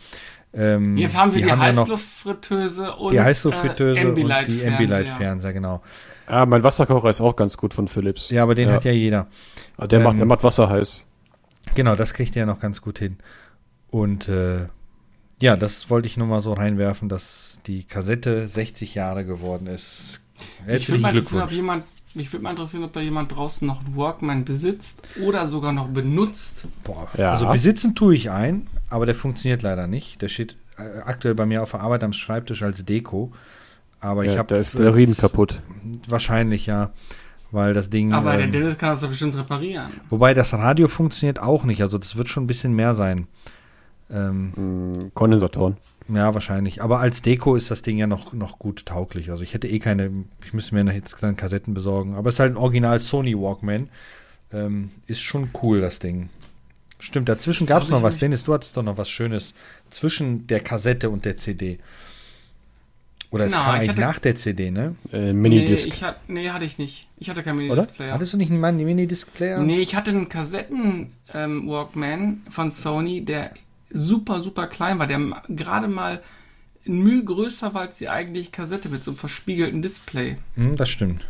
[0.52, 5.52] Ähm, Jetzt haben sie die, ja noch Heißluftfritteuse und die Heißluftfritteuse äh, und die Ambilight-Fernseher.
[5.52, 5.80] Genau.
[6.26, 8.30] ah, mein Wasserkocher ist auch ganz gut von Philips.
[8.30, 8.74] Ja, aber den Ja.
[8.74, 9.28] hat ja jeder.
[9.76, 11.04] Ah, Der, ähm, macht, der macht Wasser heiß.
[11.74, 13.18] Genau, das kriegt er ja noch ganz gut hin.
[13.90, 14.66] Und äh,
[15.40, 20.20] ja, das wollte ich nur mal so reinwerfen, dass die Kassette 60 Jahre geworden ist.
[20.34, 21.52] Ich würde Herzlichen mal interessieren, ob Glückwunsch.
[21.52, 25.72] jemand Mich würde mal interessieren, ob da jemand draußen noch einen Walkman besitzt oder sogar
[25.72, 26.64] noch benutzt.
[26.84, 27.32] Boah, Ja.
[27.32, 30.20] also besitzen tue ich ein, aber der funktioniert leider nicht.
[30.20, 33.32] Der steht äh, aktuell bei mir auf der Arbeit am Schreibtisch als Deko.
[34.00, 35.60] Aber ich Ja, habe da ist der Riemen kaputt.
[36.08, 36.90] Wahrscheinlich ja,
[37.52, 38.12] weil das Ding.
[38.12, 39.90] Aber der ähm, Dennis kann das doch bestimmt reparieren.
[40.08, 41.82] wobei das Radio funktioniert auch nicht.
[41.82, 43.26] Also das wird schon ein bisschen mehr sein.
[44.10, 45.76] Ähm, Hm, Kondensatoren.
[46.14, 46.82] Ja, wahrscheinlich.
[46.82, 49.30] Aber als Deko ist das Ding ja noch, noch gut tauglich.
[49.30, 50.10] Also ich hätte eh keine.
[50.44, 52.16] Ich müsste mir jetzt dann Kassetten besorgen.
[52.16, 53.88] Aber es ist halt ein Original Sony Walkman.
[54.52, 56.28] Ähm, ist schon cool, das Ding.
[56.98, 58.18] Stimmt, dazwischen gab es noch was.
[58.18, 59.54] Dennis, du hattest doch noch was Schönes
[59.88, 61.78] zwischen der Kassette und der CD.
[63.30, 64.96] Oder es Na, kam ich eigentlich hatte- nach der CD, ne?
[65.12, 65.86] Äh, Nee, Minidisc.
[65.86, 67.06] ich hat, nee, hatte ich nicht.
[67.18, 67.58] Ich hatte keinen?
[67.58, 68.12] Minidisc-Player.
[68.12, 69.60] Hattest du nicht einen Mini-Disc-Player?
[69.60, 73.52] Nee, ich hatte einen Kassetten-Walkman von Sony, der
[73.90, 76.22] super, super klein war, der gerade mal
[76.86, 80.38] ein Mühe größer war als die eigentliche Kassette mit so einem verspiegelten Display.
[80.54, 81.26] Hm, das stimmt.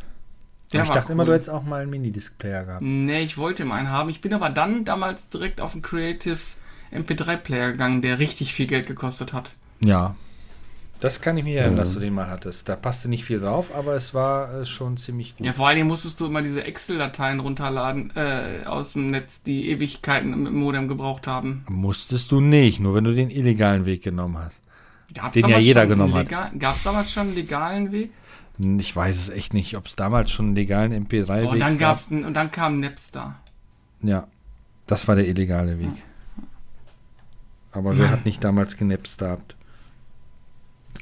[0.73, 1.29] Der Aber ich dachte immer, cool.
[1.29, 2.83] du hättest auch mal einen Mini-Disc-Player gehabt.
[2.83, 4.09] Nee, ich wollte immer einen haben.
[4.09, 6.39] Ich bin aber dann damals direkt auf einen Creative
[6.93, 9.53] MP3-Player gegangen, der richtig viel Geld gekostet hat.
[9.83, 10.15] Ja.
[11.01, 11.85] Das kann ich mir erinnern, Ja.
[11.85, 12.69] dass du den mal hattest.
[12.69, 15.47] Da passte nicht viel drauf, aber es war äh, schon ziemlich gut.
[15.47, 19.71] Ja, vor allen Dingen musstest du immer diese Excel-Dateien runterladen äh, aus dem Netz, die
[19.71, 21.65] Ewigkeiten im Modem gebraucht haben.
[21.69, 24.61] Musstest du nicht, nur wenn du den illegalen Weg genommen hast.
[25.15, 26.25] Gab's Den ja jeder genommen hat.
[26.27, 28.11] legal- Gab's damals schon einen legalen Weg?
[28.79, 31.79] Ich weiß es echt nicht, ob es damals schon einen legalen MP3-Weg Oh, und dann
[31.79, 33.37] gab's einen, und dann kam Napster.
[34.03, 34.29] Ja,
[34.87, 35.89] das war der illegale Weg.
[37.73, 39.57] Aber wer hat nicht damals genappt?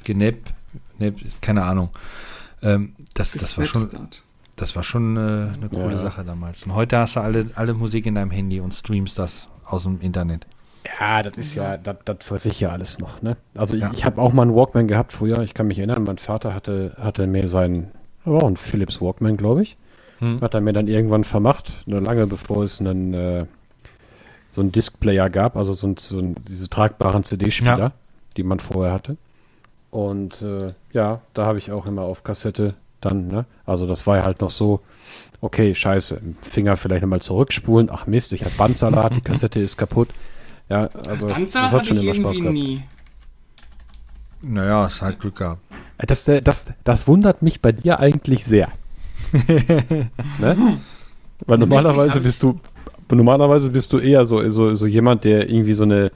[0.03, 0.51] Genepp?
[0.97, 1.89] Nepp, keine Ahnung.
[2.61, 3.89] Ähm, das, das war schon,
[4.55, 5.97] das war schon äh, eine coole Ja.
[5.99, 6.63] Sache damals.
[6.63, 10.01] Und heute hast du alle, alle Musik in deinem Handy und streamst das aus dem
[10.01, 10.45] Internet.
[10.99, 13.37] Ja, das ist ja, das, das weiß ich ja alles noch, ne?
[13.55, 13.89] Also Ja.
[13.91, 15.39] ich, ich habe auch mal einen Walkman gehabt früher.
[15.43, 17.91] Ich kann mich erinnern, mein Vater hatte, hatte mir seinen,
[18.25, 19.77] war auch ein Philips Walkman, glaube ich.
[20.19, 20.41] Hm.
[20.41, 23.45] Hat er mir dann irgendwann vermacht, nur lange bevor es einen, äh,
[24.49, 27.91] so einen Discplayer gab, also so, ein, so ein, diese tragbaren CD-Spieler, Ja.
[28.35, 29.15] die man vorher hatte.
[29.91, 33.45] Und äh, ja, da habe ich auch immer auf Kassette dann, ne?
[33.65, 34.81] Also das war ja halt noch so,
[35.41, 39.77] okay, scheiße, im Finger vielleicht nochmal zurückspulen, ach Mist, ich habe Bandsalat, die Kassette ist
[39.77, 40.09] kaputt.
[40.69, 42.53] Ja, also Panzer das hat schon ich immer Spaß gehabt.
[42.53, 42.83] nie.
[44.41, 45.61] Naja, es hat Glück gehabt.
[45.97, 48.69] Äh, Das, äh, das, das wundert mich bei dir eigentlich sehr.
[50.37, 50.79] ne?
[51.45, 52.59] Weil normalerweise bist du
[53.11, 56.11] normalerweise bist du eher so, so, so jemand, der irgendwie so eine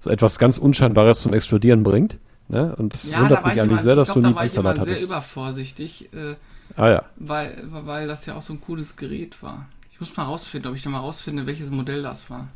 [0.00, 2.18] so etwas ganz Unscheinbares zum Explodieren bringt.
[2.48, 2.74] Ne?
[2.76, 4.20] Und das Ja, da wundert war mich ich eigentlich immer, sehr, ich dass glaub, du
[4.22, 5.02] da nie war ich Bandsalat sehr hattest.
[5.02, 6.34] übervorsichtig, äh,
[6.76, 7.04] Ah ja.
[7.16, 9.66] weil, weil das ja auch so ein cooles Gerät war.
[9.92, 12.48] Ich muss mal rausfinden, ob ich da mal rausfinde, welches Modell das war.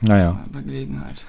[0.00, 0.40] Naja.
[0.52, 1.24] Bei Gelegenheit.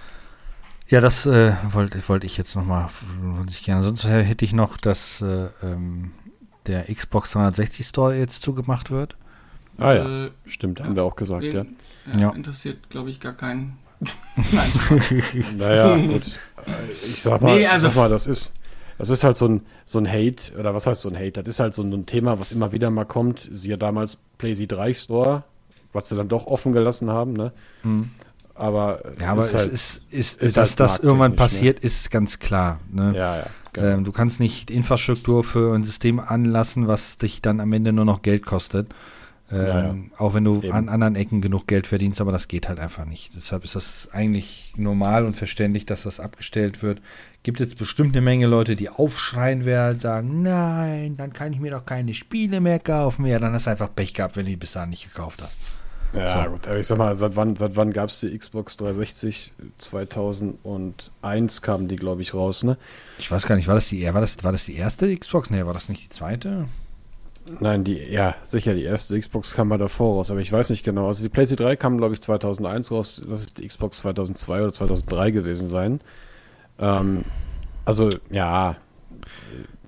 [0.90, 2.90] Ja, das äh, wollte wollte ich jetzt nochmal,
[3.22, 3.84] wollte ich gerne.
[3.84, 6.12] Sonst hätte ich noch, dass äh, ähm,
[6.66, 9.16] der Xbox 360 Store jetzt zugemacht wird.
[9.78, 10.26] Ah ja.
[10.26, 12.14] Äh, Stimmt, haben wir auch gesagt, wen- ja.
[12.14, 12.30] ja, Ja.
[12.32, 13.78] Interessiert, glaube ich, gar keinen.
[14.52, 14.72] Nein.
[15.58, 16.24] Naja, gut.
[17.06, 18.52] Ich sag mal, Nee, also- sag mal, das ist,
[18.98, 21.32] das ist halt so ein, so ein Hate, oder was heißt so ein Hate?
[21.44, 23.48] Das ist halt so ein, Thema, was immer wieder mal kommt.
[23.52, 25.44] Siehe damals PlayZ 3 Store,
[25.94, 27.52] was sie dann doch offen gelassen haben, ne?
[28.56, 29.22] Aber, Mhm.
[29.22, 32.10] Ja, aber ist es halt- ist, ist, ist dass halt das irgendwann markttechnisch, passiert, ist
[32.12, 32.80] ganz klar.
[32.92, 33.14] Ne?
[33.16, 33.46] Ja, ja.
[33.74, 33.88] Genau.
[33.88, 38.06] Ähm, du kannst nicht Infrastruktur für ein System anlassen, was dich dann am Ende nur
[38.06, 38.88] noch Geld kostet.
[39.52, 39.96] Ähm, Ja, ja.
[40.18, 40.72] Auch wenn du Eben.
[40.74, 43.36] an anderen Ecken genug Geld verdienst, aber das geht halt einfach nicht.
[43.36, 47.02] Deshalb ist das eigentlich normal und verständlich, dass das abgestellt wird.
[47.44, 51.72] Gibt jetzt bestimmt eine Menge Leute, die aufschreien werden, sagen, nein, dann kann ich mir
[51.72, 53.26] doch keine Spiele mehr kaufen.
[53.26, 55.56] Ja, dann hast du einfach Pech gehabt, wenn du die bis dahin nicht gekauft hast.
[56.14, 56.50] Ja, So.
[56.52, 59.54] gut, aber ich sag mal, seit wann, seit wann gab es die Xbox 360?
[59.78, 62.78] 2001 kamen die, glaube ich, raus, ne?
[63.20, 65.50] Ich weiß gar nicht, war das die, war das, war das die erste Xbox?
[65.50, 66.66] Nee, war das nicht die zweite?
[67.60, 70.84] Nein, die, ja, sicher, die erste Xbox kam mal davor raus, aber ich weiß nicht
[70.84, 71.08] genau.
[71.08, 73.26] Also die PlayStation 3 kam, glaube ich, 2001 raus.
[73.30, 76.02] Das ist die Xbox 2002 oder 2003 gewesen sein.
[76.80, 77.24] Ähm,
[77.86, 78.76] also, ja,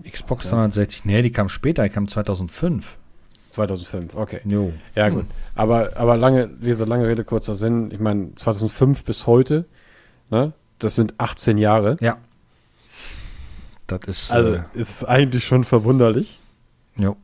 [0.09, 0.51] Xbox Ja.
[0.51, 2.97] 360, nee, die kam später, die kam 2005.
[3.51, 4.41] 2005, okay.
[4.45, 4.71] Jo.
[4.95, 5.25] Ja, gut.
[5.55, 7.89] Aber, aber lange, gesagt, lange Rede, kurzer Sinn.
[7.91, 9.65] Ich meine, 2005 bis heute,
[10.29, 10.53] ne?
[10.77, 11.97] Das sind 18 Jahre.
[11.99, 12.17] Ja.
[13.87, 16.39] Das ist, Also, äh, ist eigentlich schon verwunderlich.
[16.95, 17.17] jo.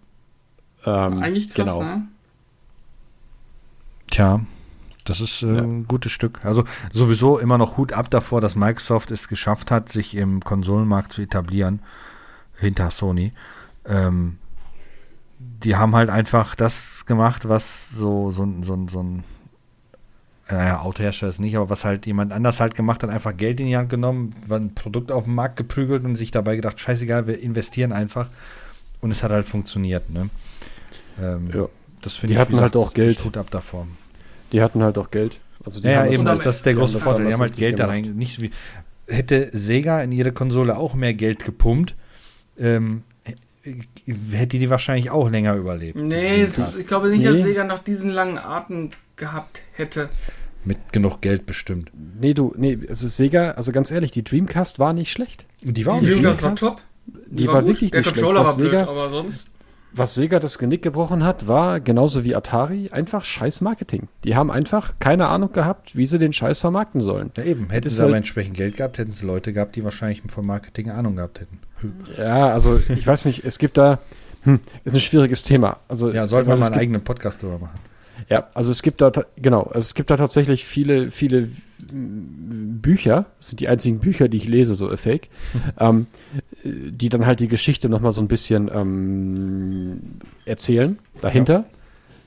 [0.85, 1.83] Ähm, Eigentlich krass, genau.
[1.83, 2.07] ne?
[4.11, 4.41] Tja,
[5.05, 5.61] das ist äh, Ja.
[5.61, 6.43] ein gutes Stück.
[6.43, 11.11] Also sowieso immer noch Hut ab davor, dass Microsoft es geschafft hat, sich im Konsolenmarkt
[11.11, 11.79] zu etablieren,
[12.57, 13.33] hinter Sony.
[13.85, 14.37] Ähm,
[15.39, 19.23] die haben halt einfach das gemacht, was so, so, ein- so, ein- so ein
[20.49, 23.65] naja, Autohersteller ist nicht, aber was halt jemand anders halt gemacht hat, einfach Geld in
[23.65, 27.25] die Hand genommen, war ein Produkt auf den Markt geprügelt und sich dabei gedacht, scheißegal,
[27.25, 28.29] wir investieren einfach
[29.01, 30.29] Und es hat halt funktioniert, ne?
[31.21, 31.67] Ähm, Ja.
[32.01, 33.17] Das finde Die ich, hatten halt auch Geld.
[33.19, 33.87] Tut ab davon.
[34.51, 35.39] Die hatten halt auch Geld.
[35.63, 37.25] Also die Ja, eben, das, das, das ist der die große Vorteil.
[37.27, 38.15] Die haben halt Geld da rein.
[38.15, 38.51] Nicht so wie,
[39.07, 41.95] hätte Sega in ihre Konsole auch mehr Geld gepumpt,
[42.59, 43.01] ähm,
[44.31, 45.97] hätte die wahrscheinlich auch länger überlebt.
[45.99, 47.41] Nee, es, ich glaube nicht, dass Nee.
[47.43, 50.09] Sega noch diesen langen Atem gehabt hätte.
[50.63, 51.89] Mit genug Geld bestimmt.
[52.19, 55.45] Nee, du, nee, also Sega, also ganz ehrlich, die Dreamcast war nicht schlecht.
[55.63, 56.61] Die Die war auch nicht Dreamcast schlecht.
[56.61, 56.81] war top.
[57.27, 57.67] Die war gut.
[57.69, 58.23] wirklich Der nicht schlecht.
[58.23, 59.47] Controller war blöd, Sega- aber sonst.
[59.97, 64.09] Was Sega das Genick gebrochen hat, war genauso wie Atari einfach scheiß Marketing.
[64.25, 67.31] Die haben einfach keine Ahnung gehabt, wie sie den Scheiß vermarkten sollen.
[67.37, 67.69] Ja, eben.
[67.69, 70.89] Hätten sie aber halt- entsprechend Geld gehabt, hätten sie Leute gehabt, die wahrscheinlich von Marketing
[70.89, 71.59] Ahnung gehabt hätten.
[72.17, 73.99] Ja, also ich weiß nicht, es gibt da,
[74.43, 75.77] hm, ist ein schwieriges Thema.
[75.87, 77.75] Also, Ja, sollten wir mal einen eigenen Podcast darüber machen.
[78.29, 83.49] Ja, also es gibt da, genau, also es gibt da tatsächlich viele, viele Bücher, das
[83.49, 85.29] sind die einzigen Bücher, die ich lese, so Fake,
[85.79, 86.07] ähm,
[86.63, 90.01] äh, die dann halt die Geschichte nochmal so ein bisschen ähm,
[90.45, 91.65] erzählen, dahinter,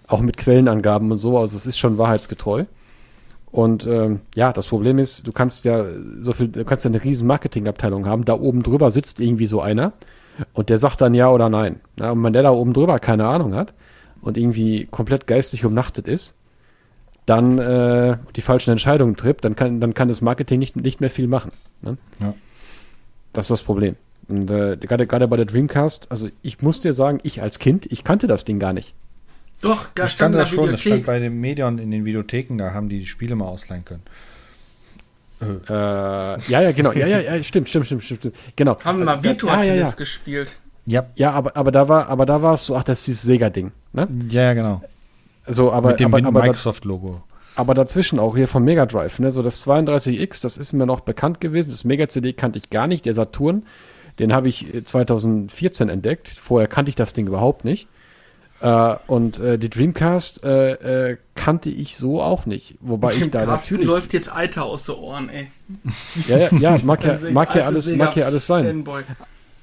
[0.06, 2.64] auch mit Quellenangaben und so, also es ist schon wahrheitsgetreu.
[3.50, 5.84] Und ähm, ja, das Problem ist, du kannst ja
[6.20, 9.62] so viel, du kannst ja eine riesen Marketingabteilung haben, da oben drüber sitzt irgendwie so
[9.62, 9.94] einer
[10.52, 11.80] und der sagt dann ja oder nein.
[11.98, 13.72] Ja, und wenn der da oben drüber keine Ahnung hat
[14.20, 16.34] und irgendwie komplett geistig umnachtet ist,
[17.26, 21.10] dann äh, die falschen Entscheidungen trifft, dann kann, dann kann das Marketing nicht, nicht mehr
[21.10, 21.52] viel machen.
[21.82, 21.98] Ne?
[22.20, 22.34] Ja.
[23.32, 23.96] Das ist das Problem.
[24.28, 27.86] Und äh, gerade, gerade bei der Dreamcast, also ich muss dir sagen, ich als Kind,
[27.90, 28.94] ich kannte das Ding gar nicht.
[29.60, 32.72] Doch, da ich stand das schon, das stand bei den Medion in den Videotheken, da
[32.72, 34.02] haben die die Spiele mal ausleihen können.
[35.40, 36.92] Äh, ja, ja, genau.
[36.92, 38.20] Ja, ja, ja, stimmt, stimmt, stimmt, stimmt.
[38.20, 38.36] stimmt.
[38.56, 38.80] Genau.
[38.82, 39.96] Haben wir mal Äh, Virtua ja, ja, Tennis ja.
[39.96, 40.56] gespielt.
[40.88, 43.22] Ja, Ja, aber, aber da war, aber da war es so, ach, das ist dieses
[43.22, 43.72] Sega-Ding.
[43.92, 44.08] Ne?
[44.30, 44.82] ja, ja genau.
[45.46, 47.22] So, aber, Mit dem aber, aber, Microsoft-Logo.
[47.56, 49.30] aber dazwischen auch hier vom Mega Drive, ne?
[49.30, 51.70] So das 32X, das ist mir noch bekannt gewesen.
[51.70, 53.06] Das Mega CD kannte ich gar nicht.
[53.06, 53.64] Der Saturn,
[54.18, 56.28] den habe ich äh, 2014 entdeckt.
[56.28, 57.88] Vorher kannte ich das Ding überhaupt nicht.
[58.60, 62.76] Äh, und äh, die Dreamcast äh, äh, kannte ich so auch nicht.
[62.80, 63.86] Wobei ich Dem da Carsten natürlich.
[63.86, 65.50] läuft jetzt Alter aus den Ohren, ey.
[66.26, 68.66] Ja, ja, ja, mag ja, mag ja alles, mag ja alles sein.
[68.66, 69.04] Fanboy.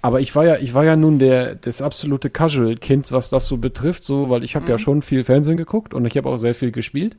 [0.06, 3.58] Aber ich war ja, ich war ja nun der, das absolute Casual-Kind, was das so
[3.58, 6.54] betrifft, so, weil ich habe ja schon viel Fernsehen geguckt und ich habe auch sehr
[6.54, 7.18] viel gespielt.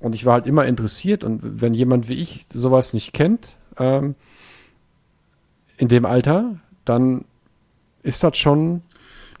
[0.00, 4.16] Und ich war halt immer interessiert und wenn jemand wie ich sowas nicht kennt, ähm,
[5.76, 7.26] in dem Alter, dann
[8.02, 8.82] ist das schon,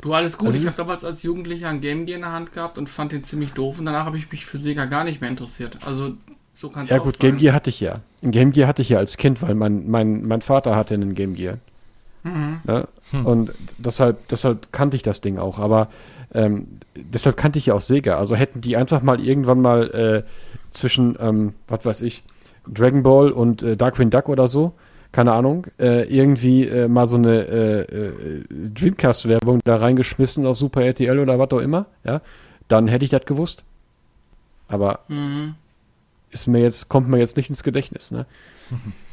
[0.00, 0.46] Du, alles gut.
[0.46, 3.10] Also ich habe damals als Jugendlicher einen Game Gear in der Hand gehabt und fand
[3.10, 3.80] den ziemlich doof.
[3.80, 5.78] Und danach habe ich mich für Sega gar nicht mehr interessiert.
[5.84, 6.12] Also,
[6.54, 7.30] so kann es ja gut, sein.
[7.30, 8.00] Game Gear hatte ich ja.
[8.22, 11.16] Ein Game Gear hatte ich ja als Kind, weil mein, mein, mein Vater hatte einen
[11.16, 11.58] Game Gear.
[12.22, 12.86] Ne?
[13.24, 15.58] Und deshalb, deshalb kannte ich das Ding auch.
[15.58, 15.88] Aber
[16.32, 18.18] ähm, deshalb kannte ich ja auch Sega.
[18.18, 20.22] Also hätten die einfach mal irgendwann mal äh,
[20.70, 22.22] zwischen, ähm, was weiß ich,
[22.68, 24.72] Dragon Ball und äh, Darkwing Duck oder so,
[25.12, 30.82] keine Ahnung, äh, irgendwie äh, mal so eine äh, äh, Dreamcast-Werbung da reingeschmissen auf Super
[30.84, 32.20] RTL oder was auch immer, ja,
[32.68, 33.64] dann hätte ich das gewusst.
[34.68, 35.54] Aber Mhm.
[36.30, 38.26] ist mir jetzt, kommt mir jetzt nicht ins Gedächtnis, ne?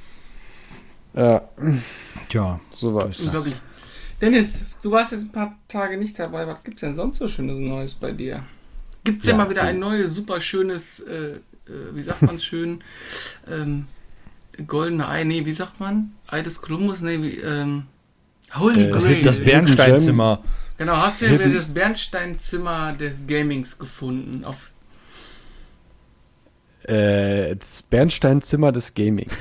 [1.17, 1.41] Ja,
[2.29, 3.19] Tja, sowas.
[3.19, 3.55] Unglaublich.
[4.21, 6.45] Dennis, du warst jetzt ein paar Tage nicht dabei.
[6.47, 8.43] Was gibt's denn sonst so schönes Neues bei dir?
[9.03, 11.39] Gibt's denn Ja, mal wieder ein neues, super schönes, äh, äh,
[11.93, 12.83] wie sagt man's schön,
[13.49, 13.87] ähm,
[14.65, 16.11] goldene Ei, nee, wie sagt man?
[16.27, 17.83] Ei des Kolumbus, nee, wie, ähm,
[18.55, 19.15] Holy Äh, das, Grail.
[19.15, 20.43] wird das Bernsteinzimmer.
[20.77, 24.43] Genau, hast du Hidden- das Bernsteinzimmer des Gamings gefunden?
[24.45, 24.69] Auf,
[26.87, 29.33] Äh, das Bernsteinzimmer des Gamings.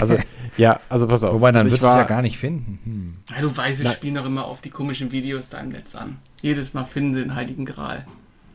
[0.00, 0.18] Also,
[0.56, 1.34] ja, also pass auf.
[1.34, 2.78] Wobei, dann also wird ich es ja gar nicht finden.
[2.84, 3.34] Hm.
[3.34, 6.18] ja, du weißt, wir spielen doch immer auf die komischen Videos da im Netz an.
[6.42, 8.04] Jedes Mal finden sie den Heiligen Gral.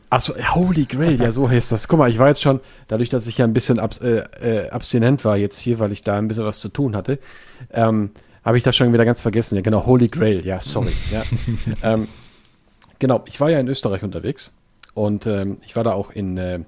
[0.08, 1.88] Achso, Holy Grail, ja, so heißt das.
[1.88, 4.70] Guck mal, ich war jetzt schon, dadurch, dass ich ja ein bisschen abs äh, äh,
[4.70, 7.18] abstinent war jetzt hier, weil ich da ein bisschen was zu tun hatte,
[7.72, 8.10] ähm,
[8.44, 9.56] habe ich das schon wieder ganz vergessen.
[9.56, 10.92] Ja, genau, Holy Grail, ja, sorry.
[11.10, 11.24] ja.
[11.82, 12.06] ähm,
[13.00, 14.52] genau, ich war ja in Österreich unterwegs
[14.94, 16.60] und ähm, ich war da auch in, äh,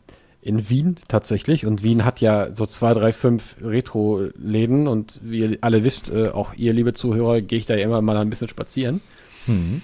[0.49, 5.59] in Wien tatsächlich und Wien hat ja so zwei, drei, fünf Retro-Läden und wie ihr
[5.61, 8.49] alle wisst, äh, auch ihr, liebe Zuhörer, gehe ich da ja immer mal ein bisschen
[8.49, 9.01] spazieren.
[9.47, 9.83] Hm.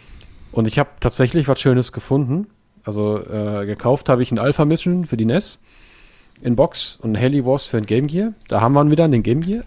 [0.52, 2.46] Und ich habe tatsächlich was Schönes gefunden.
[2.84, 5.58] Also äh, gekauft habe ich ein Alpha Mission für die NES
[6.42, 8.34] in Box und ein Heli Wars für ein Game Gear.
[8.48, 9.64] Da haben wir ihn wieder, den Game Gear.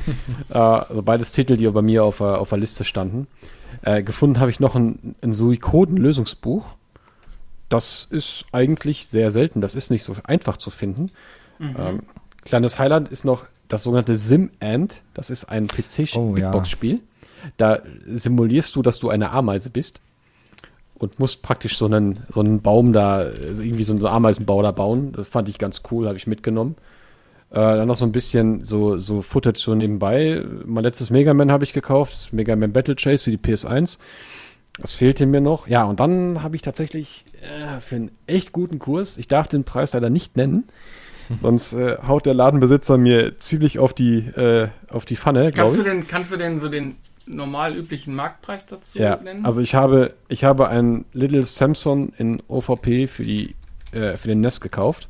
[0.50, 3.26] äh, also beides Titel, die bei mir auf, der- auf der Liste standen.
[3.82, 6.64] Äh, gefunden habe ich noch ein, ein Suikoden-Lösungsbuch.
[7.70, 9.60] Das ist eigentlich sehr selten.
[9.62, 11.10] Das ist nicht so einfach zu finden.
[11.60, 12.00] Ähm,
[12.44, 15.02] kleines Highlight ist noch das sogenannte Sim Ant.
[15.14, 16.50] Das ist ein Oh, ja.
[16.50, 17.00] PC-Beatbox-Spiel.
[17.56, 20.00] Da simulierst du, dass du eine Ameise bist
[20.94, 24.72] und musst praktisch so einen, so einen Baum da, also irgendwie so einen Ameisenbau da
[24.72, 25.12] bauen.
[25.12, 26.76] Das fand ich ganz cool, habe ich mitgenommen.
[27.50, 30.44] Äh, dann noch so ein bisschen so, so Footage so nebenbei.
[30.66, 33.98] Mein letztes Mega Man habe ich gekauft, Mega Man Battle Chase für die PS1.
[34.80, 35.68] Das fehlte mir noch.
[35.68, 39.64] Ja, und dann habe ich tatsächlich äh, für einen echt guten Kurs, ich darf den
[39.64, 40.64] Preis leider nicht nennen,
[41.42, 45.76] sonst äh, haut der Ladenbesitzer mir ziemlich auf die, äh, auf die Pfanne, glaube Kannst
[45.76, 45.86] du ich.
[45.98, 49.44] denn, kannst du denn so den normal üblichen Marktpreis dazu Ja, nennen?
[49.44, 53.54] also ich habe, ich habe einen Little Samson in OVP für, die,
[53.92, 55.08] äh, für den Nest gekauft.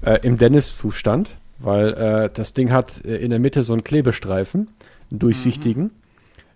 [0.00, 4.68] Äh, Im Dennis-Zustand, weil äh, das Ding hat äh, in der Mitte so einen Klebestreifen,
[5.12, 5.92] einen durchsichtigen,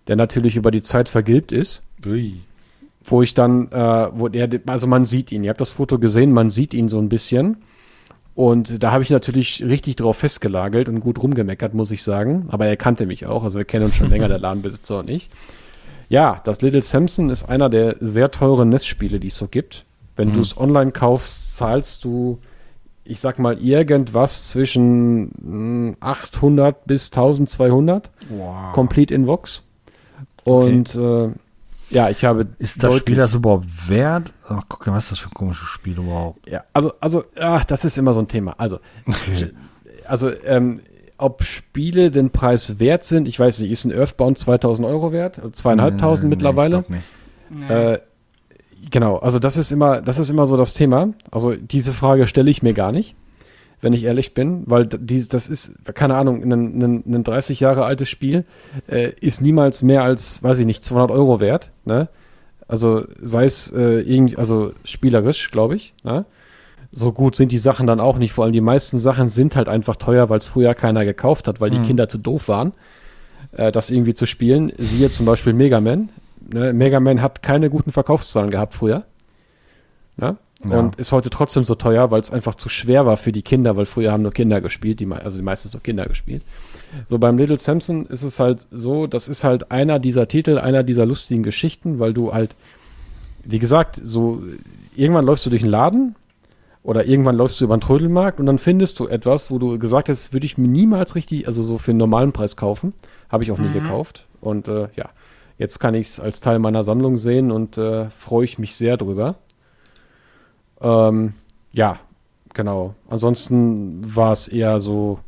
[0.07, 1.83] der natürlich über die Zeit vergilbt ist.
[2.05, 2.35] Ui.
[3.03, 6.31] wo ich dann, äh, wo der, also man sieht ihn, ihr habt das Foto gesehen,
[6.33, 7.57] man sieht ihn so ein bisschen.
[8.35, 12.45] Und da habe ich natürlich richtig drauf festgelagelt und gut rumgemeckert, muss ich sagen.
[12.49, 15.29] Aber er kannte mich auch, also wir kennen uns schon länger, der Ladenbesitzer und ich.
[16.09, 19.85] Ja, das Little Samson ist einer der sehr teuren Nestspiele, die es so gibt.
[20.15, 22.39] Wenn du es online kaufst, zahlst du,
[23.03, 28.09] ich sag mal, irgendwas zwischen mh, 800 bis 1200.
[28.29, 28.73] Wow.
[28.73, 29.63] Complete in Vox.
[30.47, 31.29] Und äh,
[31.89, 32.47] ja, ich habe.
[32.59, 34.33] Ist das Spiel das überhaupt wert?
[34.47, 36.49] Ach, guck mal, was ist das für ein komisches Spiel überhaupt?
[36.49, 38.55] Ja, also, also, ach, das ist immer so ein Thema.
[38.57, 38.79] Also,
[40.05, 40.81] also, ähm,
[41.17, 45.39] ob Spiele den Preis wert sind, ich weiß nicht, ist ein Earthbound 2000 Euro wert?
[45.39, 46.79] Oder Zweieinhalbtausend Nee, mittlerweile?
[46.79, 47.03] ich glaub nicht.
[47.49, 47.73] Nee.
[47.93, 47.99] Äh,
[48.91, 51.09] genau, also das ist immer, das ist immer so das Thema.
[51.31, 53.15] Also diese Frage stelle ich mir gar nicht,
[53.81, 57.59] wenn ich ehrlich bin, weil d- dies, das ist, keine Ahnung, ein, ein, ein 30
[57.59, 58.43] Jahre altes Spiel
[58.87, 61.71] äh, ist niemals mehr als, weiß ich nicht, 200 Euro wert.
[61.85, 62.07] Ne?
[62.67, 65.93] Also sei es äh, irgendwie, also spielerisch, glaube ich.
[66.03, 66.25] Ne?
[66.91, 68.33] So gut sind die Sachen dann auch nicht.
[68.33, 71.61] Vor allem die meisten Sachen sind halt einfach teuer, weil es früher keiner gekauft hat,
[71.61, 72.73] weil die Kinder zu doof waren,
[73.51, 74.71] äh, das irgendwie zu spielen.
[74.79, 76.09] Siehe zum Beispiel Mega Man.
[76.51, 76.73] Ne?
[76.73, 79.05] Mega Man hat keine guten Verkaufszahlen gehabt früher.
[80.17, 80.37] Ne?
[80.63, 80.79] Ja.
[80.79, 83.77] Und ist heute trotzdem so teuer, weil es einfach zu schwer war für die Kinder,
[83.77, 86.41] weil früher haben nur Kinder gespielt, die, also die meistens nur Kinder gespielt.
[87.07, 90.83] So beim Little Samson ist es halt so, das ist halt einer dieser Titel, einer
[90.83, 92.55] dieser lustigen Geschichten, weil du halt,
[93.43, 94.41] wie gesagt, so
[94.95, 96.15] irgendwann läufst du durch den Laden
[96.81, 100.09] oder irgendwann läufst du über den Trödelmarkt und dann findest du etwas, wo du gesagt
[100.09, 102.93] hast, würde ich mir niemals richtig, also so für einen normalen Preis kaufen.
[103.29, 104.25] Habe ich auch nie gekauft.
[104.39, 105.09] Und äh, ja,
[105.57, 108.95] jetzt kann ich es als Teil meiner Sammlung sehen und äh, freue ich mich sehr
[108.95, 109.35] drüber.
[110.81, 111.33] Ähm,
[111.73, 111.99] ja,
[112.53, 112.95] genau.
[113.09, 115.19] Ansonsten war es eher so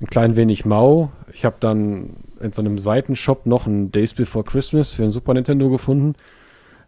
[0.00, 1.10] ein klein wenig mau.
[1.32, 5.34] Ich habe dann in so einem Seitenshop noch ein Days Before Christmas für ein Super
[5.34, 6.14] Nintendo gefunden.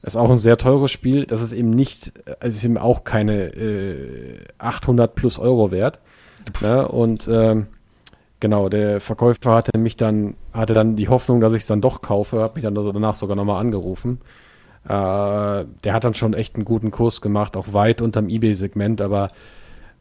[0.02, 1.24] Ist auch ein sehr teures Spiel.
[1.26, 5.98] Das ist eben nicht, es ist eben auch keine äh, 800 plus Euro wert.
[6.62, 6.86] Ne?
[6.86, 7.66] Und ähm,
[8.40, 12.00] genau, der Verkäufer hatte mich dann, hatte dann die Hoffnung, dass ich es dann doch
[12.00, 14.20] kaufe, hat mich dann danach sogar nochmal angerufen.
[14.88, 19.30] Äh, der hat dann schon echt einen guten Kurs gemacht, auch weit unterm Ebay-Segment, aber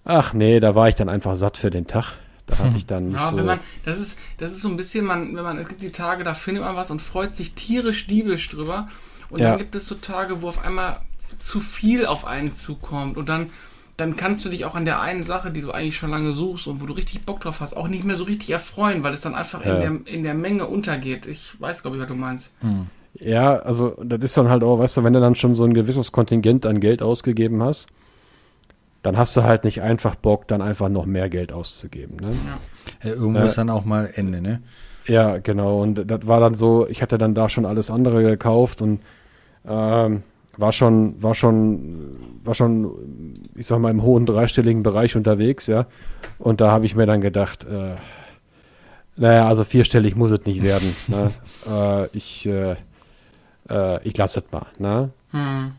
[0.06, 2.14] ach nee, da war ich dann einfach satt für den Tag.
[2.46, 3.38] Da hatte ich dann nicht Ja, so.
[3.38, 5.92] wenn man, das ist, das ist so ein bisschen, man, wenn man, es gibt die
[5.92, 8.88] Tage, da findet man was und freut sich tierisch diebisch drüber.
[9.30, 9.50] Und Ja.
[9.50, 11.02] dann gibt es so Tage, wo auf einmal
[11.38, 13.50] zu viel auf einen zukommt und dann,
[13.98, 16.68] dann kannst du dich auch an der einen Sache, die du eigentlich schon lange suchst
[16.68, 19.20] und wo du richtig Bock drauf hast, auch nicht mehr so richtig erfreuen, weil es
[19.22, 19.74] dann einfach Ja.
[19.74, 21.26] in, der, in der Menge untergeht.
[21.26, 22.54] Ich weiß, glaube ich, was du meinst.
[23.20, 25.74] Ja, also das ist dann halt auch, weißt du, wenn du dann schon so ein
[25.74, 27.88] gewisses Kontingent an Geld ausgegeben hast,
[29.04, 32.18] dann hast du halt nicht einfach Bock, dann einfach noch mehr Geld auszugeben.
[32.18, 32.34] Ne?
[33.04, 33.46] Ja, irgendwo Ja.
[33.46, 34.62] ist dann auch mal Ende, ne?
[35.08, 35.82] Ja, genau.
[35.82, 39.00] Und das war dann so, ich hatte dann da schon alles andere gekauft und
[39.68, 40.24] ähm,
[40.58, 45.86] war schon, war schon, war schon, ich sag mal, im hohen dreistelligen Bereich unterwegs, ja.
[46.40, 47.96] Und da habe ich mir dann gedacht, äh,
[49.16, 50.96] naja, also vierstellig muss es nicht werden.
[51.08, 51.32] ne?
[52.12, 52.76] äh, ich, äh,
[53.70, 55.10] äh, ich lasse es mal, ne?
[55.32, 55.74] Hm.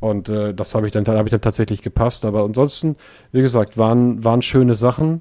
[0.00, 2.24] Und äh, das habe ich dann, habe ich dann tatsächlich gepasst.
[2.24, 2.96] Aber ansonsten,
[3.32, 5.20] wie gesagt, waren, waren schöne Sachen.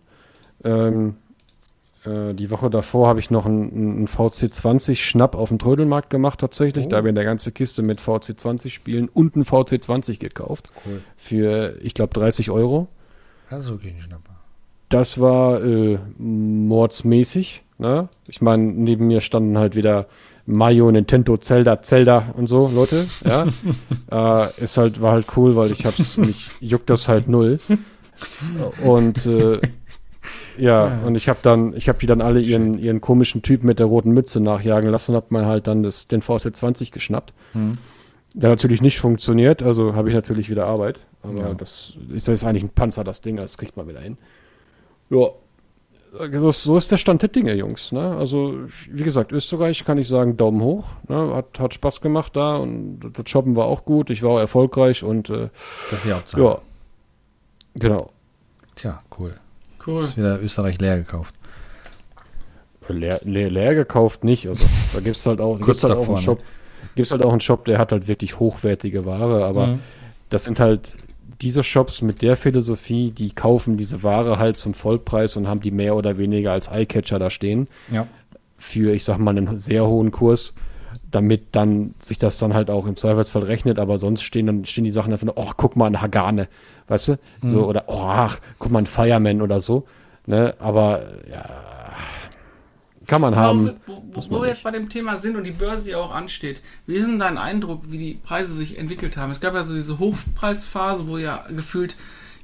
[0.63, 1.15] Ähm,
[2.05, 6.39] äh, die Woche davor habe ich noch einen, einen VC20 Schnapp auf dem Trödelmarkt gemacht
[6.39, 6.87] tatsächlich.
[6.87, 10.69] Da habe ich eine ganze Kiste mit VC20 Spielen und einen VC20 gekauft.
[10.85, 11.01] Cool.
[11.17, 12.87] Für, ich glaube, 30 Euro.
[13.49, 14.35] Das ist wirklich ein Schnapper.
[14.87, 17.63] Das war äh, mordsmäßig.
[17.77, 18.09] Ne?
[18.27, 20.07] Ich meine, neben mir standen halt wieder
[20.49, 23.05] Mario, Nintendo, Zelda, Zelda und so, Leute.
[23.23, 23.47] Ja,
[24.47, 27.59] äh, ist halt war halt cool, weil ich hab's mich juckt das halt null.
[28.83, 29.59] Und äh,
[30.57, 33.79] ja, und ich habe dann, ich habe die dann alle ihren ihren komischen Typ mit
[33.79, 37.33] der roten Mütze nachjagen lassen und hab mal halt dann das, den VC20 geschnappt.
[38.33, 41.05] Der natürlich nicht funktioniert, also habe ich natürlich wieder Arbeit.
[41.23, 41.53] Aber Ja.
[41.53, 44.17] das ist das ist eigentlich ein Panzer, das Ding, das kriegt man wieder hin.
[45.09, 45.29] Ja,
[46.37, 47.91] so, so ist der Stand der Dinge, Jungs.
[47.91, 48.15] Ne?
[48.17, 48.55] Also,
[48.89, 50.85] wie gesagt, Österreich kann ich sagen, Daumen hoch.
[51.07, 51.33] Ne?
[51.35, 54.09] Hat, hat Spaß gemacht da und das Shoppen war auch gut.
[54.09, 55.49] Ich war auch erfolgreich und äh,
[55.91, 56.41] Das ist die Hauptsache.
[56.41, 56.59] ja,
[57.75, 58.09] genau.
[58.75, 59.35] Tja, cool.
[59.85, 60.03] Cool.
[60.03, 61.35] Ist wieder Österreich leer gekauft.
[62.87, 64.47] Leer, leer, leer gekauft nicht.
[64.47, 66.31] Also, da gibt es halt auch, gibt's halt auch davor, einen ne?
[66.31, 66.39] Shop.
[66.95, 69.79] gibt halt auch einen Shop, der hat halt wirklich hochwertige Ware, aber Mhm.
[70.29, 70.95] das sind halt
[71.41, 75.71] diese Shops mit der Philosophie, die kaufen diese Ware halt zum Vollpreis und haben die
[75.71, 78.07] mehr oder weniger als Eyecatcher da stehen Ja.
[78.57, 80.53] für, ich sag mal, einen sehr hohen Kurs,
[81.11, 84.83] damit dann sich das dann halt auch im Zweifelsfall rechnet, aber sonst stehen dann stehen
[84.83, 86.47] die Sachen einfach nur, oh, guck mal, ein Hagane,
[86.87, 87.19] weißt du?
[87.43, 89.85] So, oder, oh, ach, guck mal, ein Fireman oder so.
[90.25, 90.53] Ne?
[90.59, 91.45] Aber ja,
[93.09, 93.75] kann man haben.
[93.85, 96.13] wo, wo, wo man wir jetzt bei dem Thema sind und die Börse ja auch
[96.13, 99.31] ansteht, wie ist denn dein Eindruck, wie die Preise sich entwickelt haben?
[99.31, 101.95] Es gab ja so diese Hochpreisphase, wo ja gefühlt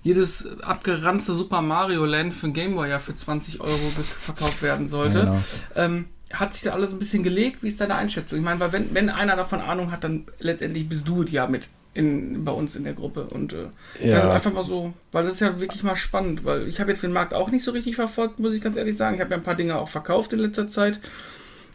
[0.03, 5.21] jedes abgeranzte Super Mario Land für ein Gameboy ja für 20 Euro verkauft werden sollte.
[5.21, 5.43] Genau.
[5.75, 7.63] Ähm, hat sich da alles ein bisschen gelegt?
[7.63, 8.39] Wie ist deine Einschätzung?
[8.39, 11.67] Ich meine, weil wenn, wenn einer davon Ahnung hat, dann letztendlich bist du ja mit
[11.95, 13.25] in, bei uns in der Gruppe.
[13.31, 13.67] Und äh,
[14.03, 14.19] Ja.
[14.19, 14.31] ja.
[14.31, 17.13] einfach mal so, weil das ist ja wirklich mal spannend, weil ich habe jetzt den
[17.13, 19.15] Markt auch nicht so richtig verfolgt, muss ich ganz ehrlich sagen.
[19.15, 20.99] Ich habe ja ein paar Dinge auch verkauft in letzter Zeit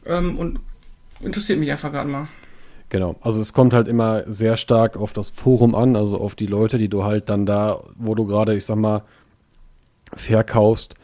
[0.07, 0.61] ähm, und
[1.21, 2.29] interessiert mich einfach gerade mal.
[2.91, 6.47] Genau, also es kommt halt immer sehr stark auf das Forum an, also auf die
[6.47, 9.03] Leute, die du halt dann da, wo du gerade, ich sag mal,
[10.13, 10.97] verkaufst,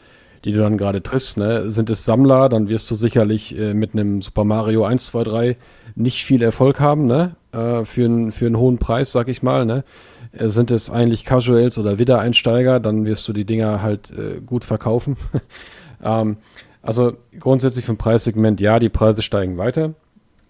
[0.43, 1.69] die du dann gerade triffst, ne?
[1.69, 5.57] Sind es Sammler, dann wirst du sicherlich äh, mit einem Super Mario 1, 2, 3
[5.97, 7.35] nicht viel Erfolg haben, ne?
[7.51, 9.83] Äh, für, einen für einen hohen Preis, sag ich mal, ne?
[10.31, 14.63] Äh, sind es eigentlich Casuals oder Wiedereinsteiger, dann wirst du die Dinger halt äh, gut
[14.63, 15.17] verkaufen.
[16.03, 16.37] ähm,
[16.81, 19.93] also grundsätzlich vom Preissegment, ja, die Preise steigen weiter.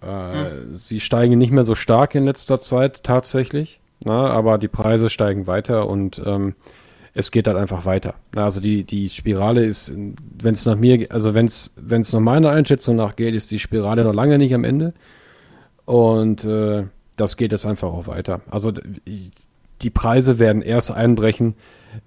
[0.01, 5.09] Äh, Sie steigen nicht mehr so stark in letzter Zeit tatsächlich, na, aber die Preise
[5.09, 6.55] steigen weiter und ähm,
[7.13, 8.13] es geht halt einfach weiter.
[8.35, 12.13] Na, also die, die Spirale ist, wenn es nach mir, also wenn es wenn es
[12.13, 14.93] nach meiner Einschätzung nach geht, ist die Spirale noch lange nicht am Ende
[15.87, 16.83] und äh,
[17.15, 18.41] das geht jetzt einfach auch weiter.
[18.51, 18.73] Also
[19.81, 21.55] die Preise werden erst einbrechen,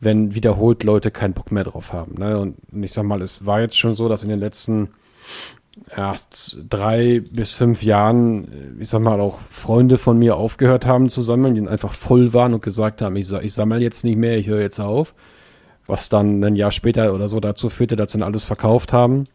[0.00, 2.16] wenn wiederholt Leute keinen Bock mehr drauf haben.
[2.18, 2.38] Ne?
[2.38, 4.90] Und ich sag mal, es war jetzt schon so, dass in den letzten
[5.96, 6.14] ja,
[6.68, 8.44] drei bis fünf Jahren,
[8.78, 12.34] äh, ich sag mal, auch Freunde von mir aufgehört haben zu sammeln, die einfach voll
[12.34, 15.14] waren und gesagt haben, ich, ich sammle jetzt nicht mehr, ich höre jetzt auf.
[15.86, 19.26] Was dann ein Jahr später oder so dazu führte, dass sie dann alles verkauft haben.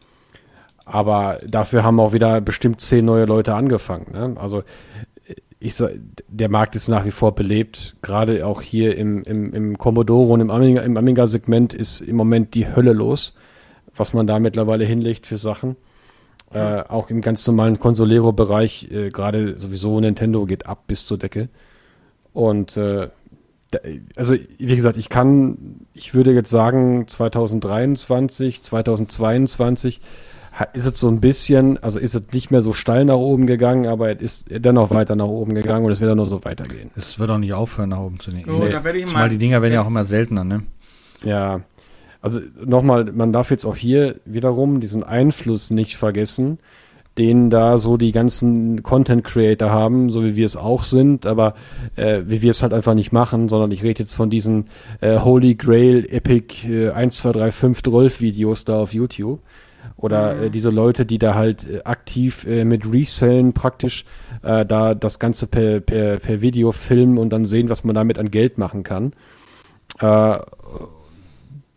[0.86, 4.12] Aber dafür haben auch wieder bestimmt zehn neue Leute angefangen.
[4.12, 4.36] Ne?
[4.40, 4.62] Also
[5.58, 5.90] ich sa-
[6.28, 7.96] der Markt ist nach wie vor belebt.
[8.02, 12.68] Gerade auch hier im, im, im Commodore und im Amiga, Amiga-Segment ist im Moment die
[12.74, 13.34] Hölle los,
[13.96, 15.74] was man da mittlerweile hinlegt für Sachen.
[16.52, 21.48] Äh, auch im ganz normalen Consolero-Bereich, äh, gerade sowieso Nintendo geht ab bis zur Decke.
[22.32, 23.08] Und äh,
[23.72, 23.78] da,
[24.14, 30.00] also wie gesagt, ich kann, ich würde jetzt sagen, 2023, 2022 ha-
[30.72, 33.86] ist es so ein bisschen, also ist es nicht mehr so steil nach oben gegangen,
[33.86, 36.90] aber es ist dennoch weiter nach oben gegangen und es wird auch noch so weitergehen.
[36.94, 38.48] Es wird auch nicht aufhören, nach oben zu gehen.
[38.48, 40.62] Oh, da werde ich Zumal die Dinger werden ja auch immer seltener, ne?
[41.22, 41.60] Ja,
[42.20, 46.58] also nochmal, man darf jetzt auch hier wiederum diesen Einfluss nicht vergessen,
[47.18, 51.54] den da so die ganzen Content Creator haben, so wie wir es auch sind, aber
[51.96, 54.66] äh, wie wir es halt einfach nicht machen, sondern ich rede jetzt von diesen
[55.00, 59.40] äh, Holy Grail Epic äh, 1, 2, 3, 5 Rolf Videos da auf YouTube.
[59.96, 64.04] Oder äh, diese Leute, die da halt äh, aktiv äh, mit Resellen praktisch
[64.42, 68.18] äh, da das Ganze per, per, per Video filmen und dann sehen, was man damit
[68.18, 69.12] an Geld machen kann.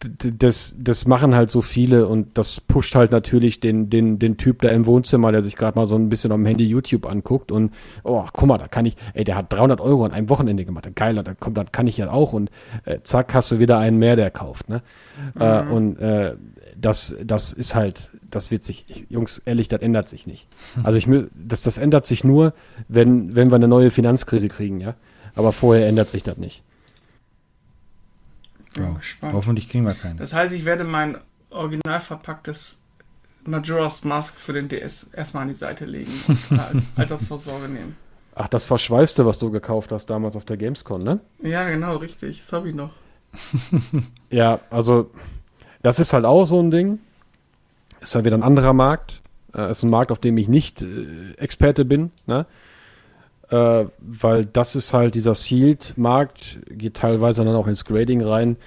[0.03, 4.37] Äh, das, das machen halt so viele und das pusht halt natürlich den, den, den
[4.37, 7.51] Typ da im Wohnzimmer, der sich gerade mal so ein bisschen am Handy YouTube anguckt
[7.51, 7.73] und,
[8.03, 10.89] oh, guck mal, da kann ich, ey, der hat 300 Euro an einem Wochenende gemacht,
[10.95, 12.49] geiler, dann kommt, dann kann ich ja auch und
[12.85, 14.81] äh, zack, hast du wieder einen mehr, der kauft, ne?
[15.37, 16.35] Äh, und äh,
[16.79, 20.47] das, das ist halt, das wird sich, Jungs, ehrlich, das ändert sich nicht.
[20.83, 22.53] Also ich, das, das ändert sich nur,
[22.87, 24.95] wenn, wenn wir eine neue Finanzkrise kriegen, ja?
[25.35, 26.63] Aber vorher ändert sich das nicht.
[28.77, 28.91] Ja.
[28.91, 29.33] gespannt.
[29.33, 30.15] Hoffentlich kriegen wir keine.
[30.19, 31.17] Das heißt, ich werde mein
[31.49, 32.77] original verpacktes
[33.45, 36.11] Majora's Mask für den DS erstmal an die Seite legen
[36.49, 37.95] und als Altersvorsorge nehmen.
[38.35, 41.19] Ach, das Verschweißte, was du gekauft hast damals auf der Gamescom, ne?
[41.41, 42.41] Ja, genau, richtig.
[42.43, 42.91] Das habe ich noch.
[44.31, 45.09] Ja, also
[45.81, 46.99] das ist halt auch so ein Ding.
[48.01, 49.21] Ist halt wieder ein anderer Markt.
[49.55, 52.45] Äh, ist ein Markt, auf dem ich nicht äh, Experte bin, ne?
[53.51, 58.57] Äh, weil das ist halt dieser Sealed-Markt, geht teilweise dann auch ins Grading rein.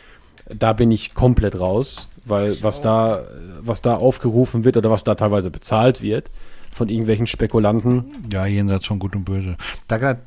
[0.48, 3.22] Da bin ich komplett raus, weil was da,
[3.60, 6.30] was da aufgerufen wird oder was da teilweise bezahlt wird
[6.72, 9.56] von irgendwelchen Spekulanten, Ja, jenseits schon gut und böse.
[9.88, 10.20] Da gerade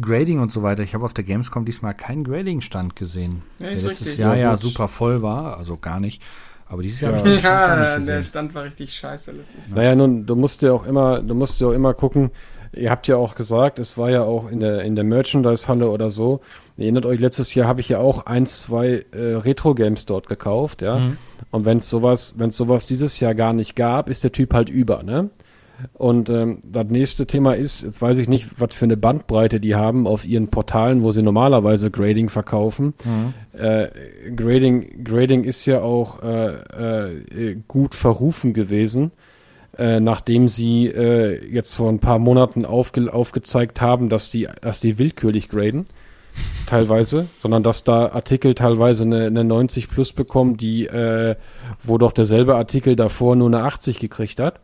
[0.00, 0.82] Grading und so weiter.
[0.82, 3.42] Ich habe auf der Gamescom diesmal keinen Grading-Stand gesehen.
[3.58, 4.16] Ja, der letztes richtig.
[4.16, 4.62] Jahr Ja, ja gut.
[4.62, 6.22] super voll war, also gar nicht.
[6.66, 7.18] Aber dieses Jahr Ja.
[7.18, 8.30] habe ich den Stand gar Ja, nicht der gesehen.
[8.30, 9.76] Stand war richtig scheiße letztes Jahr.
[9.78, 12.30] Naja, nun, du musst ja auch immer, du musst ja auch immer gucken,
[12.72, 16.10] ihr habt ja auch gesagt, es war ja auch in der, in der Merchandise-Halle oder
[16.10, 16.40] so.
[16.76, 20.82] Ihr erinnert euch, letztes Jahr habe ich ja auch ein, zwei äh, Retro-Games dort gekauft,
[20.82, 20.98] ja.
[20.98, 21.18] Mhm.
[21.50, 24.54] Und wenn es sowas, wenn es sowas dieses Jahr gar nicht gab, ist der Typ
[24.54, 25.30] halt über, ne?
[25.94, 29.74] Und ähm, das nächste Thema ist, jetzt weiß ich nicht, was für eine Bandbreite die
[29.74, 32.94] haben auf ihren Portalen, wo sie normalerweise Grading verkaufen.
[33.04, 33.34] Mhm.
[33.58, 33.88] Äh,
[34.34, 36.54] Grading, Grading ist ja auch äh,
[37.10, 39.10] äh, gut verrufen gewesen,
[39.78, 44.80] äh, nachdem sie äh, jetzt vor ein paar Monaten aufge aufgezeigt haben, dass die, dass
[44.80, 45.86] die willkürlich graden
[46.66, 51.36] teilweise, sondern dass da Artikel teilweise eine, eine 90 plus bekommen, die, äh,
[51.82, 54.60] wo doch derselbe Artikel davor nur eine 80 gekriegt hat.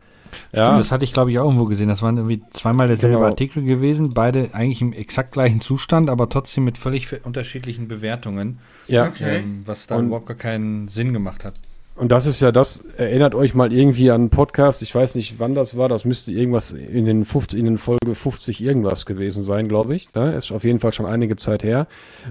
[0.53, 0.65] Ja.
[0.65, 1.89] Stimmt, das hatte ich glaube ich auch irgendwo gesehen.
[1.89, 3.27] Das waren irgendwie zweimal derselbe genau.
[3.27, 8.59] Artikel gewesen, beide eigentlich im exakt gleichen Zustand, aber trotzdem mit völlig unterschiedlichen Bewertungen.
[8.87, 9.07] Ja.
[9.07, 9.39] Okay.
[9.39, 11.55] Ähm, was da und, überhaupt gar keinen Sinn gemacht hat.
[11.99, 15.37] Und das ist ja das, erinnert euch mal irgendwie an einen Podcast, ich weiß nicht,
[15.37, 19.43] wann das war, das müsste irgendwas in den 50, in den Folge 50 irgendwas gewesen
[19.43, 20.13] sein, glaube ich.
[20.13, 20.33] Ne?
[20.33, 21.87] Ist auf jeden Fall schon einige Zeit her,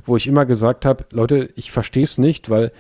[0.07, 2.73] wo ich immer gesagt habe, Leute, ich verstehe es nicht, weil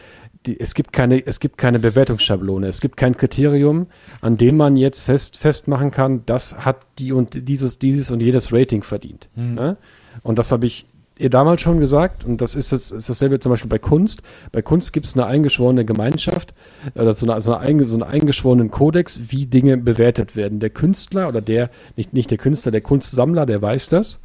[0.46, 3.88] die, es gibt keine, es gibt keine Bewertungsschablone, es gibt kein Kriterium,
[4.22, 8.50] an dem man jetzt fest, festmachen kann, das hat die und dieses, dieses und jedes
[8.50, 9.28] Rating verdient.
[9.34, 9.54] Mhm.
[9.54, 9.76] Ne?
[10.22, 10.86] Und das habe ich
[11.18, 14.22] ihr damals schon gesagt, und das ist, jetzt, ist dasselbe zum Beispiel bei Kunst.
[14.52, 16.54] Bei Kunst gibt es eine eingeschworene Gemeinschaft,
[16.94, 20.60] oder so, eine, so, eine, so einen eingeschworenen Kodex, wie Dinge bewertet werden.
[20.60, 24.22] Der Künstler oder der, nicht, nicht der Künstler, der Kunstsammler, der weiß das.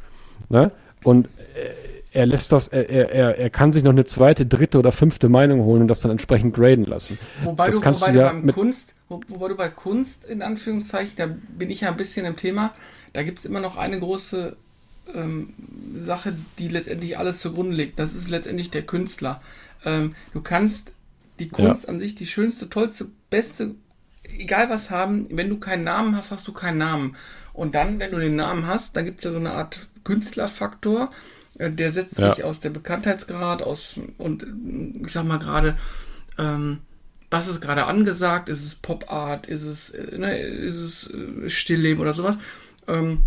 [0.48, 0.70] Ne?
[1.02, 1.28] Und
[2.14, 5.64] er lässt das, er, er, er kann sich noch eine zweite, dritte oder fünfte Meinung
[5.64, 7.18] holen und das dann entsprechend graden lassen.
[7.42, 10.40] Wobei, das du, kannst wobei du ja beim Kunst, wo, wobei du bei Kunst in
[10.40, 12.72] Anführungszeichen, da bin ich ja ein bisschen im Thema,
[13.12, 14.56] da gibt es immer noch eine große
[15.12, 15.52] ähm,
[16.00, 17.98] Sache, die letztendlich alles zugrunde legt.
[17.98, 19.40] Das ist letztendlich der Künstler.
[19.84, 20.92] Ähm, du kannst
[21.38, 21.88] die Kunst ja.
[21.88, 23.74] an sich, die schönste, tollste, beste,
[24.22, 27.16] egal was haben, wenn du keinen Namen hast, hast du keinen Namen.
[27.52, 31.10] Und dann, wenn du den Namen hast, dann gibt es ja so eine Art Künstlerfaktor
[31.58, 32.34] äh, der setzt ja.
[32.34, 34.46] sich aus der Bekanntheitsgrad aus und
[35.02, 35.76] ich sag mal gerade,
[36.38, 36.78] ähm,
[37.30, 38.48] was ist gerade angesagt?
[38.48, 39.46] Ist es Pop Art?
[39.46, 42.38] Ist es, äh, ne, ist es äh, Stillleben oder sowas?
[42.86, 43.22] Ähm,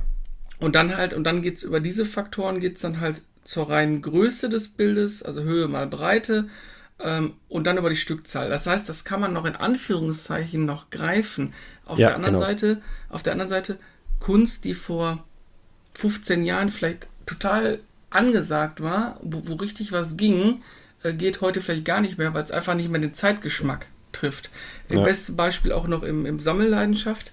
[0.59, 4.49] und dann halt, und dann geht's über diese Faktoren geht's dann halt zur reinen Größe
[4.49, 6.49] des Bildes, also Höhe mal Breite,
[6.99, 8.49] ähm, und dann über die Stückzahl.
[8.49, 11.53] Das heißt, das kann man noch in Anführungszeichen noch greifen.
[11.85, 12.45] Auf ja, der anderen genau.
[12.45, 13.77] Seite, auf der anderen Seite
[14.19, 15.23] Kunst, die vor
[15.93, 17.79] 15 Jahren vielleicht total
[18.09, 20.63] angesagt war, wo, wo richtig was ging,
[21.03, 24.49] äh, geht heute vielleicht gar nicht mehr, weil es einfach nicht mehr den Zeitgeschmack trifft.
[24.89, 25.01] Ja.
[25.01, 27.31] Beste Beispiel auch noch im, im Sammelleidenschaft.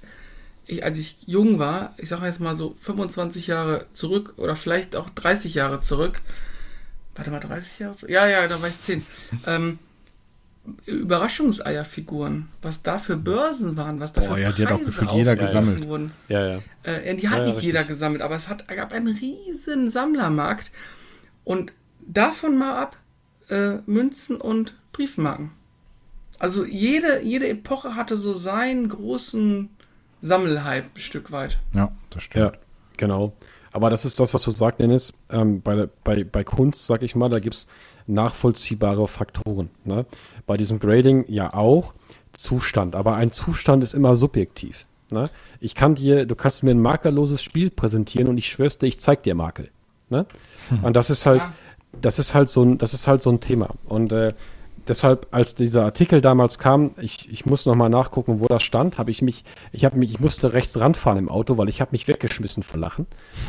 [0.67, 4.97] Ich, als ich jung war, ich sage jetzt mal so 25 Jahre zurück oder vielleicht
[4.97, 6.21] auch 30 Jahre zurück,
[7.15, 8.11] warte mal, 30 Jahre zurück?
[8.11, 9.05] Ja, ja, da war ich 10.
[9.47, 9.79] Ähm,
[10.87, 15.13] Überraschungseierfiguren, was da für Börsen waren, was da Boah, für ja, die hat auch gefühlt
[15.13, 15.87] jeder gesammelt.
[15.87, 16.13] Wurden.
[16.29, 16.59] Ja, ja.
[16.85, 20.71] Äh, die hat ja, nicht ja, jeder gesammelt, aber es hat, gab einen riesen Sammlermarkt
[21.45, 22.97] und davon mal ab
[23.51, 25.51] äh, Münzen und Briefmarken.
[26.39, 29.69] Also jede, jede Epoche hatte so seinen großen
[30.25, 31.59] Sammelhype ein Stück weit.
[31.75, 32.45] Ja, das stimmt.
[32.45, 32.53] Ja,
[32.97, 33.35] genau.
[33.73, 35.13] Aber das ist das, was du sagst, Dennis.
[35.31, 37.67] Ähm, bei, bei, bei Kunst, sag ich mal, da gibt es
[38.07, 39.69] nachvollziehbare Faktoren.
[39.85, 40.07] Ne?
[40.47, 41.93] Bei diesem Grading ja auch
[42.33, 44.87] Zustand, aber ein Zustand ist immer subjektiv.
[45.11, 45.29] Ne?
[45.61, 49.01] Ich kann dir, du kannst mir ein makelloses Spiel präsentieren und ich schwör's dir, ich
[49.01, 49.71] zeig dir Makel.
[50.09, 50.27] Ne?
[50.71, 50.85] Hm.
[50.85, 51.53] Und das ist halt, ja.
[52.01, 53.71] das ist halt so ein, das ist halt so ein Thema.
[53.87, 54.33] Und äh,
[54.89, 59.11] deshalb, als dieser Artikel damals kam, ich, ich muss nochmal nachgucken, wo das stand, habe
[59.11, 62.09] ich mich, ich habe mich, ich musste rechts ranfahren im Auto, weil ich habe mich
[62.09, 63.07] weggeschmissen vor Lachen,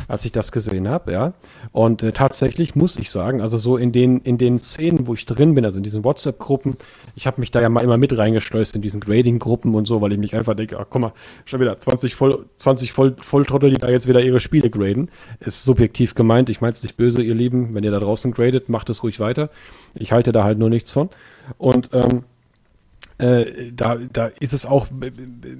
[0.08, 1.32] als ich das gesehen habe, ja.
[1.72, 5.26] Und äh, tatsächlich muss ich sagen, also so in den, in den Szenen, wo ich
[5.26, 6.76] drin bin, also in diesen WhatsApp-Gruppen,
[7.14, 10.12] ich habe mich da ja mal immer mit reingeschleust in diesen Grading-Gruppen und so, weil
[10.12, 11.12] ich mich einfach denke, ach guck mal,
[11.44, 15.10] schon wieder 20 voll, 20 voll, Volltrottel, die da jetzt wieder ihre Spiele graden.
[15.40, 18.68] Ist subjektiv gemeint, ich meine es nicht böse, ihr Lieben, wenn ihr da draußen gradet,
[18.68, 19.50] macht es ruhig weiter.
[19.94, 21.10] Ich halte da halt nur nichts von.
[21.58, 22.24] Und ähm,
[23.18, 24.88] äh, da, da ist es auch,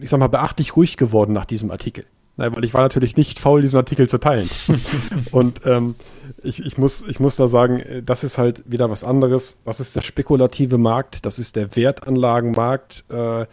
[0.01, 2.05] ich sag mal, beachtlich ruhig geworden nach diesem Artikel.
[2.39, 4.51] Nein, weil ich war natürlich nicht faul, diesen Artikel zu teilen.
[5.31, 5.95] und ähm,
[6.43, 9.63] ich, ich, muss, ich muss da sagen, das ist halt wieder was anderes.
[9.65, 13.05] Das ist der spekulative Markt, das ist der Wertanlagenmarkt.
[13.09, 13.47] Äh,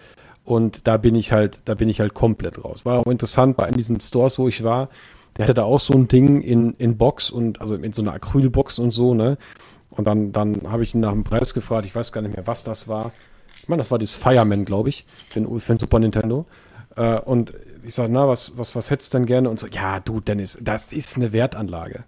[0.43, 2.85] und da bin ich halt, da bin ich halt komplett raus.
[2.85, 4.89] War auch interessant bei diesen Stores, wo ich war.
[5.37, 8.13] Der hatte da auch so ein Ding in, in Box und also in so einer
[8.13, 9.37] Acrylbox und so, ne?
[9.95, 11.85] Und dann, dann habe ich ihn nach dem Preis gefragt.
[11.85, 13.11] Ich weiß gar nicht mehr, was das war.
[13.55, 16.45] Ich meine, das war dieses Fireman, glaube ich, für den, für den Super Nintendo.
[16.95, 19.49] Äh, und ich sage, na, was, was, was hättest du denn gerne?
[19.49, 22.03] Und so, ja, du, Dennis, das ist eine Wertanlage.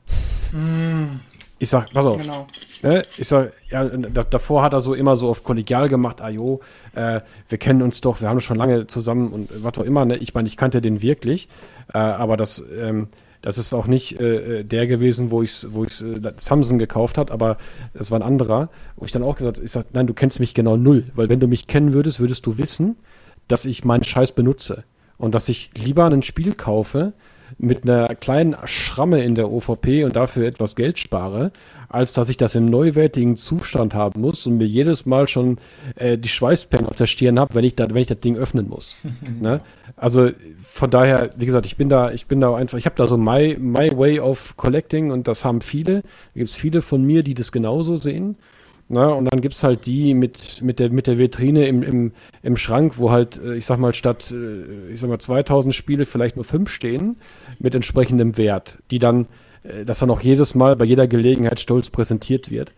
[0.51, 1.19] Mm.
[1.57, 2.21] Ich sag, pass auf.
[2.21, 2.47] Genau.
[2.81, 3.05] Ne?
[3.17, 6.59] Ich sag, ja, davor hat er so immer so auf kollegial gemacht, ah jo,
[6.93, 10.17] äh, wir kennen uns doch, wir haben schon lange zusammen und was auch immer, ne?
[10.17, 11.47] Ich meine, ich kannte den wirklich,
[11.93, 13.07] äh, aber das, ähm,
[13.45, 17.29] das ist auch nicht äh, der gewesen, wo ich wo ich's, äh, Samsung gekauft hat,
[17.29, 17.57] aber
[17.93, 20.55] es war ein anderer, wo ich dann auch gesagt, ich sag, nein, du kennst mich
[20.55, 22.97] genau null, weil wenn du mich kennen würdest, würdest du wissen,
[23.47, 24.83] dass ich meinen Scheiß benutze.
[25.17, 27.13] Und dass ich lieber ein Spiel kaufe
[27.59, 31.51] mit einer kleinen Schramme in der OVP und dafür etwas Geld spare,
[31.95, 35.57] als dass ich das im neuwertigen Zustand haben muss und mir jedes Mal schon
[35.95, 38.67] äh, die Schweißperlen auf der Stirn habe, wenn ich da, wenn ich das Ding öffnen
[38.67, 38.97] muss.
[39.41, 39.61] ne?
[39.95, 40.29] Also
[40.61, 43.15] von daher, wie gesagt, ich bin da, ich bin da einfach, ich habe da so
[43.15, 46.01] my, my way of collecting und das haben viele.
[46.01, 48.35] Da gibt es viele von mir, die das genauso sehen.
[48.87, 52.11] Na, und dann gibt es halt die mit, mit, der, mit der Vitrine im, im,
[52.43, 56.05] im Schrank, wo halt, äh, ich sag mal, statt, äh, ich sag mal, 2000 Spiele
[56.05, 57.15] vielleicht nur fünf stehen,
[57.57, 59.25] mit entsprechendem Wert, die dann,
[59.67, 62.71] äh, das dann auch jedes Mal bei jeder Gelegenheit stolz präsentiert wird.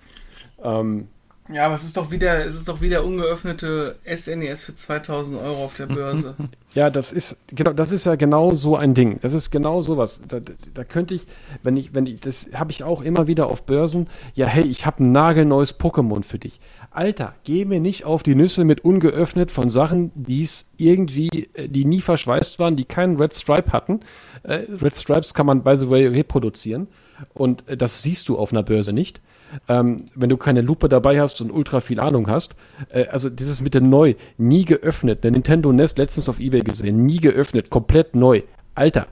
[0.63, 1.07] Ähm,
[1.49, 5.63] ja, aber es ist doch wieder, es ist doch wieder ungeöffnete SNES für 2000 Euro
[5.63, 6.35] auf der Börse.
[6.73, 9.19] ja, das ist genau, das ist ja genau so ein Ding.
[9.21, 10.21] Das ist genau sowas.
[10.27, 10.39] Da,
[10.73, 11.25] da könnte ich,
[11.63, 14.09] wenn ich, wenn ich, das habe ich auch immer wieder auf Börsen.
[14.33, 16.59] Ja, hey, ich habe ein nagelneues Pokémon für dich.
[16.91, 21.69] Alter, geh mir nicht auf die Nüsse mit ungeöffnet von Sachen, die es irgendwie, äh,
[21.69, 24.01] die nie verschweißt waren, die keinen Red Stripe hatten.
[24.43, 26.87] Äh, Red Stripes kann man, by the way, reproduzieren.
[27.33, 29.21] Und äh, das siehst du auf einer Börse nicht
[29.67, 32.55] ähm, wenn du keine Lupe dabei hast und ultra viel Ahnung hast.
[32.89, 35.23] Äh, also dieses mit dem Neu, nie geöffnet.
[35.23, 38.43] Der Nintendo Nest letztens auf Ebay gesehen, nie geöffnet, komplett neu.
[38.75, 39.07] Alter,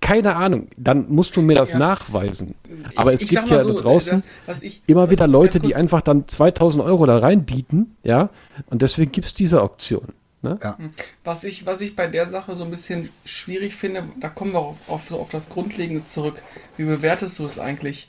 [0.00, 1.78] keine Ahnung, dann musst du mir das ja.
[1.78, 2.54] nachweisen.
[2.96, 6.02] Aber ich, es gibt ja so, da draußen das, ich, immer wieder Leute, die einfach
[6.02, 8.30] dann 2000 Euro da reinbieten, ja,
[8.66, 10.08] und deswegen gibt es diese Auktion.
[10.42, 10.58] Ne?
[10.62, 10.76] Ja.
[11.24, 14.58] Was, ich, was ich bei der Sache so ein bisschen schwierig finde, da kommen wir
[14.58, 16.42] auf, auf, so auf das Grundlegende zurück.
[16.76, 18.08] Wie bewertest du es eigentlich?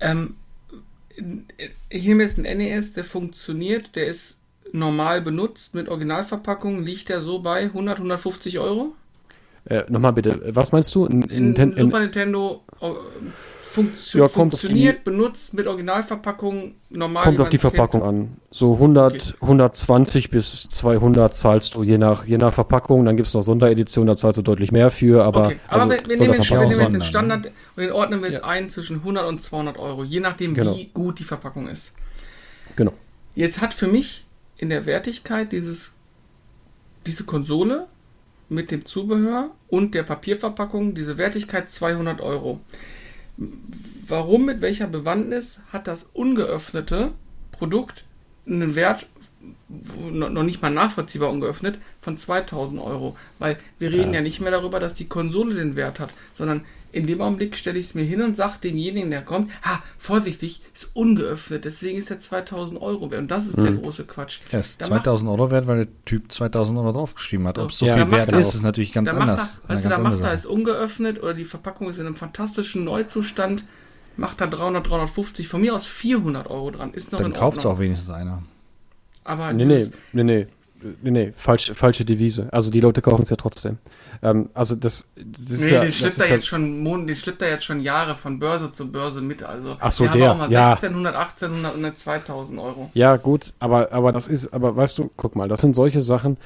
[0.00, 0.36] Ähm,
[1.88, 4.38] ich nehme jetzt einen NES, der funktioniert, der ist
[4.72, 8.94] normal benutzt mit Originalverpackung, liegt der so bei 100, 150 Euro?
[9.66, 11.06] Äh, Nochmal bitte, was meinst du?
[11.06, 12.86] In, in, in Super Nintendo äh,
[13.74, 17.24] Funktio ja, funktioniert, die, benutzt mit Originalverpackung normal.
[17.24, 18.12] Kommt auf die Verpackung kennt.
[18.12, 18.36] an.
[18.52, 19.34] So 100, okay.
[19.40, 23.04] 120 bis 200 zahlst du je nach, je nach Verpackung.
[23.04, 25.24] Dann gibt es noch Sondereditionen, da zahlst du deutlich mehr für.
[25.24, 25.56] Aber, okay.
[25.66, 28.42] aber also, wir, wir nehmen, jetzt, wir nehmen den Standard und den ordnen wir jetzt
[28.42, 28.48] ja.
[28.48, 30.76] ein zwischen 100 und 200 Euro, je nachdem, genau.
[30.76, 31.94] wie gut die Verpackung ist.
[32.76, 32.92] Genau.
[33.34, 34.24] Jetzt hat für mich
[34.56, 35.94] in der Wertigkeit dieses,
[37.06, 37.86] diese Konsole
[38.48, 42.60] mit dem Zubehör und der Papierverpackung diese Wertigkeit 200 Euro
[43.36, 47.12] warum, mit welcher Bewandtnis hat das ungeöffnete
[47.52, 48.04] Produkt
[48.46, 49.06] einen Wert,
[50.10, 53.16] noch nicht mal nachvollziehbar ungeöffnet, von 2000 Euro?
[53.38, 54.16] Weil wir reden ja.
[54.16, 56.64] ja nicht mehr darüber, dass die Konsole den Wert hat, sondern
[56.94, 60.62] in dem Augenblick stelle ich es mir hin und sage demjenigen, der kommt, ha, vorsichtig,
[60.72, 63.22] ist ungeöffnet, deswegen ist er 2000 Euro wert.
[63.22, 63.62] Und das ist mhm.
[63.62, 64.38] der große Quatsch.
[64.50, 67.58] Er ist da 2000 Euro wert, weil der Typ 2000 Euro draufgeschrieben hat.
[67.58, 69.58] Ob es so ja, viel wert ist, ist natürlich ganz da anders.
[69.64, 72.84] Er, weißt du, da macht er es ungeöffnet oder die Verpackung ist in einem fantastischen
[72.84, 73.64] Neuzustand,
[74.16, 76.94] macht da 300, 350, von mir aus 400 Euro dran.
[76.94, 78.42] Ist noch Dann kauft es auch wenigstens einer.
[79.24, 80.46] Aber nee, nee, nee, nee.
[81.02, 82.48] Nee, nee, falsche, falsche Devise.
[82.52, 83.78] Also die Leute kaufen es ja trotzdem.
[84.22, 87.50] Ähm, also das, das ist nee, ja, den schlippt er jetzt schon den schlippt er
[87.50, 89.42] jetzt schon Jahre von Börse zu Börse mit.
[89.42, 90.70] Also Ach so, der, auch mal ja.
[90.70, 92.90] 1600, 1800 und 2000 Euro.
[92.94, 96.36] Ja, gut, aber, aber das ist, aber weißt du, guck mal, das sind solche Sachen,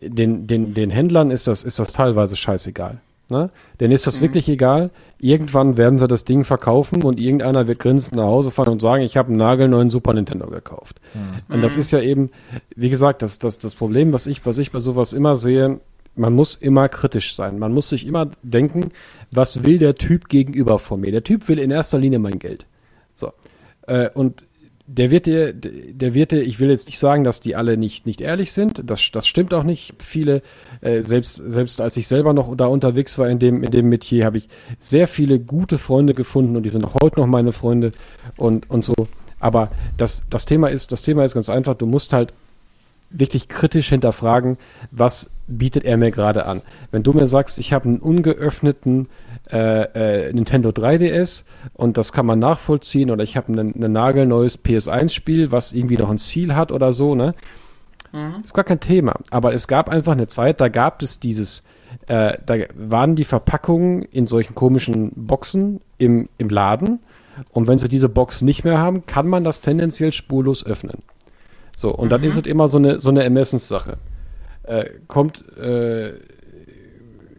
[0.00, 3.00] den, den, den Händlern ist das, ist das teilweise scheißegal.
[3.28, 3.50] Ne?
[3.80, 4.22] Denen ist das mhm.
[4.22, 4.90] wirklich egal.
[5.20, 9.02] Irgendwann werden sie das Ding verkaufen und irgendeiner wird grinsend nach Hause fahren und sagen,
[9.02, 11.00] ich habe einen nagelneuen Super Nintendo gekauft.
[11.14, 11.54] Mhm.
[11.54, 12.30] Und das ist ja eben,
[12.74, 15.80] wie gesagt, das, das, das Problem, was ich, was ich bei sowas immer sehe,
[16.16, 17.58] man muss immer kritisch sein.
[17.58, 18.92] Man muss sich immer denken,
[19.30, 21.12] was will der Typ gegenüber von mir?
[21.12, 22.66] Der Typ will in erster Linie mein Geld.
[23.14, 23.32] So.
[23.86, 24.44] Äh, und
[24.92, 28.06] der wird dir, der wird dir, ich will jetzt nicht sagen, dass die alle nicht,
[28.06, 28.82] nicht ehrlich sind.
[28.84, 29.94] Das, das stimmt auch nicht.
[30.00, 30.42] Viele,
[30.80, 34.24] äh, selbst, selbst als ich selber noch da unterwegs war in dem, in dem Metier,
[34.24, 34.48] habe ich
[34.80, 37.92] sehr viele gute Freunde gefunden und die sind auch heute noch meine Freunde
[38.36, 38.94] und, und so.
[39.38, 41.74] Aber das, das Thema ist, das Thema ist ganz einfach.
[41.74, 42.34] Du musst halt
[43.10, 44.58] wirklich kritisch hinterfragen,
[44.90, 46.62] was bietet er mir gerade an.
[46.90, 49.08] Wenn du mir sagst, ich habe einen ungeöffneten
[49.52, 51.44] äh, äh, Nintendo 3DS
[51.74, 56.10] und das kann man nachvollziehen oder ich habe ein, ein nagelneues PS1-Spiel, was irgendwie noch
[56.10, 57.34] ein Ziel hat oder so, ne?
[58.12, 58.42] Mhm.
[58.44, 59.14] Ist gar kein Thema.
[59.30, 61.64] Aber es gab einfach eine Zeit, da gab es dieses,
[62.06, 67.00] äh, da waren die Verpackungen in solchen komischen Boxen im, im Laden
[67.52, 71.02] und wenn sie diese Box nicht mehr haben, kann man das tendenziell spurlos öffnen.
[71.76, 72.10] So, und mhm.
[72.10, 73.96] dann ist es immer so eine, so eine Ermessenssache.
[74.64, 76.10] Äh, kommt, äh,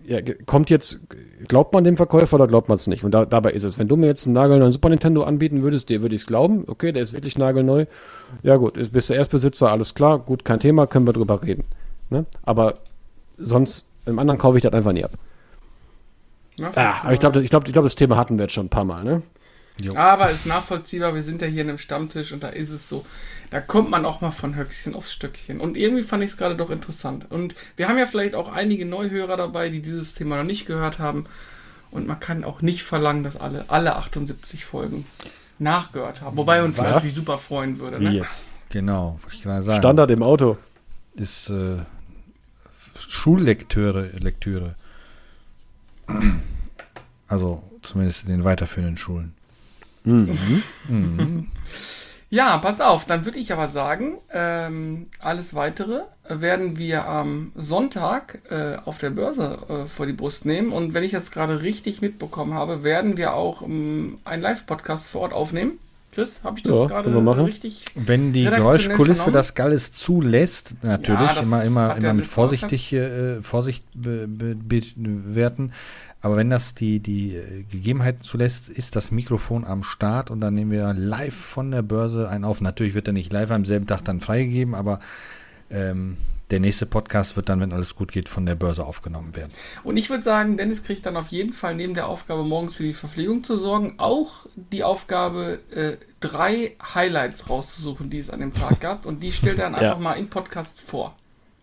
[0.05, 1.01] ja, kommt jetzt,
[1.47, 3.03] glaubt man dem Verkäufer oder glaubt man es nicht?
[3.03, 3.77] Und da, dabei ist es.
[3.77, 6.65] Wenn du mir jetzt einen nagelneuen Super Nintendo anbieten würdest, dir würde ich es glauben.
[6.67, 7.85] Okay, der ist wirklich nagelneu.
[8.43, 11.63] Ja gut, bist du Erstbesitzer, alles klar, gut, kein Thema, können wir drüber reden.
[12.09, 12.25] Ne?
[12.43, 12.75] Aber
[13.37, 15.11] sonst, im anderen kaufe ich das einfach nie ab.
[16.57, 18.65] Ja, ah, aber ich glaube, ich glaub, ich glaub, das Thema hatten wir jetzt schon
[18.65, 19.21] ein paar Mal, ne?
[19.81, 19.95] Jo.
[19.95, 23.05] Aber ist nachvollziehbar, wir sind ja hier in einem Stammtisch und da ist es so.
[23.49, 25.59] Da kommt man auch mal von Höchstchen aufs Stöckchen.
[25.59, 27.29] Und irgendwie fand ich es gerade doch interessant.
[27.29, 30.99] Und wir haben ja vielleicht auch einige Neuhörer dabei, die dieses Thema noch nicht gehört
[30.99, 31.25] haben.
[31.91, 35.05] Und man kann auch nicht verlangen, dass alle, alle 78 Folgen
[35.59, 36.37] nachgehört haben.
[36.37, 36.95] Wobei uns Was?
[36.95, 37.99] das wie super freuen würde.
[37.99, 38.11] Wie Ne?
[38.15, 38.45] jetzt?
[38.69, 39.81] Genau, ich gerade sagen.
[39.81, 40.57] Standard im Auto.
[41.15, 41.75] ist äh,
[42.97, 44.75] Schullektüre, Lektüre.
[47.27, 49.33] Also zumindest in den weiterführenden Schulen.
[50.03, 51.47] Mhm.
[52.33, 58.39] Ja, pass auf, dann würde ich aber sagen, ähm, alles weitere werden wir am Sonntag
[58.49, 60.71] äh, auf der Börse äh, vor die Brust nehmen.
[60.71, 65.21] Und wenn ich das gerade richtig mitbekommen habe, werden wir auch ähm, einen Live-Podcast vor
[65.21, 65.73] Ort aufnehmen.
[66.13, 67.85] Chris, habe ich das Ja, gerade richtig?
[67.95, 69.33] Wenn die Geräuschkulisse vernommen?
[69.33, 74.55] das Galles zulässt, natürlich, Ja, immer, immer, immer mit vorsichtig, äh, Vorsicht be, be,
[74.95, 75.71] bewerten.
[76.21, 80.53] Aber wenn das die, die äh, Gegebenheiten zulässt, ist das Mikrofon am Start und dann
[80.53, 82.61] nehmen wir live von der Börse einen auf.
[82.61, 84.99] Natürlich wird er nicht live am selben Tag dann freigegeben, aber
[85.71, 86.17] ähm,
[86.51, 89.51] der nächste Podcast wird dann, wenn alles gut geht, von der Börse aufgenommen werden.
[89.83, 92.83] Und ich würde sagen, Dennis kriegt dann auf jeden Fall neben der Aufgabe, morgens für
[92.83, 98.53] die Verpflegung zu sorgen, auch die Aufgabe, äh, drei Highlights rauszusuchen, die es an dem
[98.53, 99.05] Tag gab.
[99.05, 99.79] Und die stellt er dann Ja.
[99.91, 101.15] einfach mal im Podcast vor.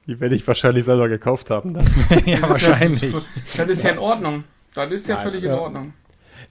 [0.09, 1.75] Die werde ich wahrscheinlich selber gekauft haben.
[1.75, 1.85] Dann.
[2.27, 4.45] ja, Das ist ja in Ordnung.
[4.75, 5.59] Das ist ja Nein, völlig in ja.
[5.59, 5.93] Ordnung.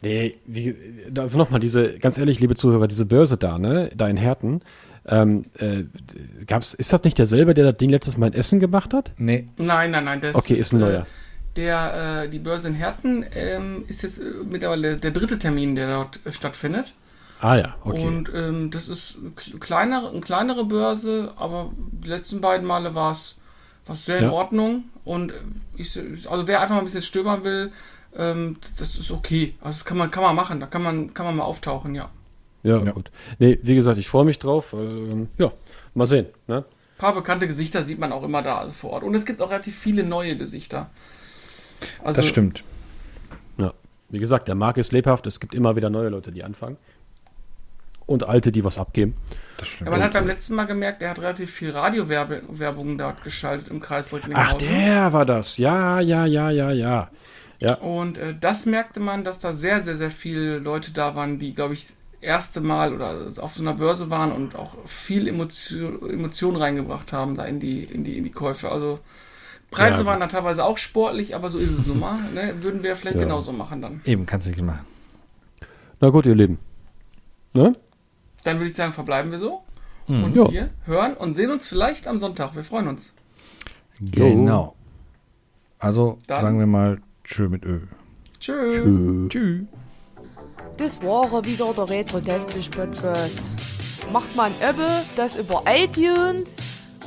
[0.01, 0.75] Nee, wie,
[1.17, 4.61] also nochmal, diese, ganz ehrlich, liebe Zuhörer, diese Börse da, ne, da in Herten,
[5.07, 5.85] ähm, äh,
[6.45, 9.11] gab's, ist das nicht derselbe, der das Ding letztes Mal in Essen gemacht hat?
[9.17, 10.21] Nee, Nein, nein, nein.
[10.21, 11.07] Das Okay, ist ein äh, neuer.
[11.55, 15.95] Der, äh, die Börse in Herten ähm, ist jetzt äh, mittlerweile der dritte Termin, der
[15.95, 16.93] dort äh, stattfindet.
[17.39, 18.05] Ah ja, okay.
[18.05, 23.13] Und ähm, das ist kl- kleinere, eine kleinere Börse, aber die letzten beiden Male war
[23.13, 23.36] es
[23.95, 24.31] sehr in Ja.
[24.31, 24.85] Ordnung.
[25.05, 25.35] Und äh,
[25.77, 25.97] ich,
[26.29, 27.71] also wer einfach mal ein bisschen stöbern will,
[28.15, 29.55] ähm, das ist okay.
[29.61, 32.09] Also das kann man, kann man machen, da kann man, kann man mal auftauchen, ja.
[32.63, 32.91] ja, Ja.
[32.91, 33.11] gut.
[33.39, 34.73] Nee, wie gesagt, ich freue mich drauf.
[34.73, 35.51] Weil, ähm, ja,
[35.93, 36.27] mal sehen.
[36.47, 36.57] Ne?
[36.57, 36.65] Ein
[36.97, 39.03] paar bekannte Gesichter sieht man auch immer da also vor Ort.
[39.03, 40.89] Und es gibt auch relativ viele neue Gesichter.
[42.03, 42.63] Also, das stimmt.
[43.57, 43.73] Ja.
[44.09, 45.27] Wie gesagt, der Markt ist lebhaft.
[45.27, 46.77] Es gibt immer wieder neue Leute, die anfangen.
[48.07, 49.13] Und alte, die was abgeben.
[49.57, 49.89] Das stimmt.
[49.89, 53.79] Ja, man hat beim letzten Mal gemerkt, er hat relativ viel Radiowerbung dort geschaltet im
[53.81, 54.59] Kreis Ach, Recklinghausen.
[54.59, 55.57] der war das.
[55.57, 57.09] Ja, ja, ja, ja, ja.
[57.59, 61.37] Ja, Und äh, das merkte man, dass da sehr, sehr, sehr viele Leute da waren,
[61.39, 65.27] die, glaube ich, das erste Mal oder auf so einer Börse waren und auch viel
[65.27, 68.71] Emotion, Emotion reingebracht haben da in die, in die, in die Käufe.
[68.71, 68.99] Also
[69.71, 70.05] Preise Ja.
[70.05, 72.17] waren da teilweise auch sportlich, aber so ist es nun mal.
[72.35, 72.53] Ne?
[72.61, 73.23] Würden wir vielleicht Ja.
[73.23, 74.01] genauso machen dann.
[74.05, 74.85] Eben, kannst du nicht machen.
[75.99, 76.59] na gut, ihr Lieben.
[77.53, 77.73] Ne?
[78.47, 79.61] Dann würde ich sagen, verbleiben wir so.
[80.07, 80.23] Mhm.
[80.23, 80.49] Und Ja.
[80.49, 82.55] wir hören und sehen uns vielleicht am Sonntag.
[82.55, 83.13] Wir freuen uns.
[83.99, 84.73] Genau.
[85.79, 87.81] Also Dann- sagen wir mal Tschö mit Ö.
[88.39, 89.27] Tschö.
[89.27, 89.63] Tschüss.
[90.77, 93.51] Das war wieder der Retro-Testisch Podcast.
[94.13, 94.87] Macht man Ebbe,
[95.17, 96.55] das über iTunes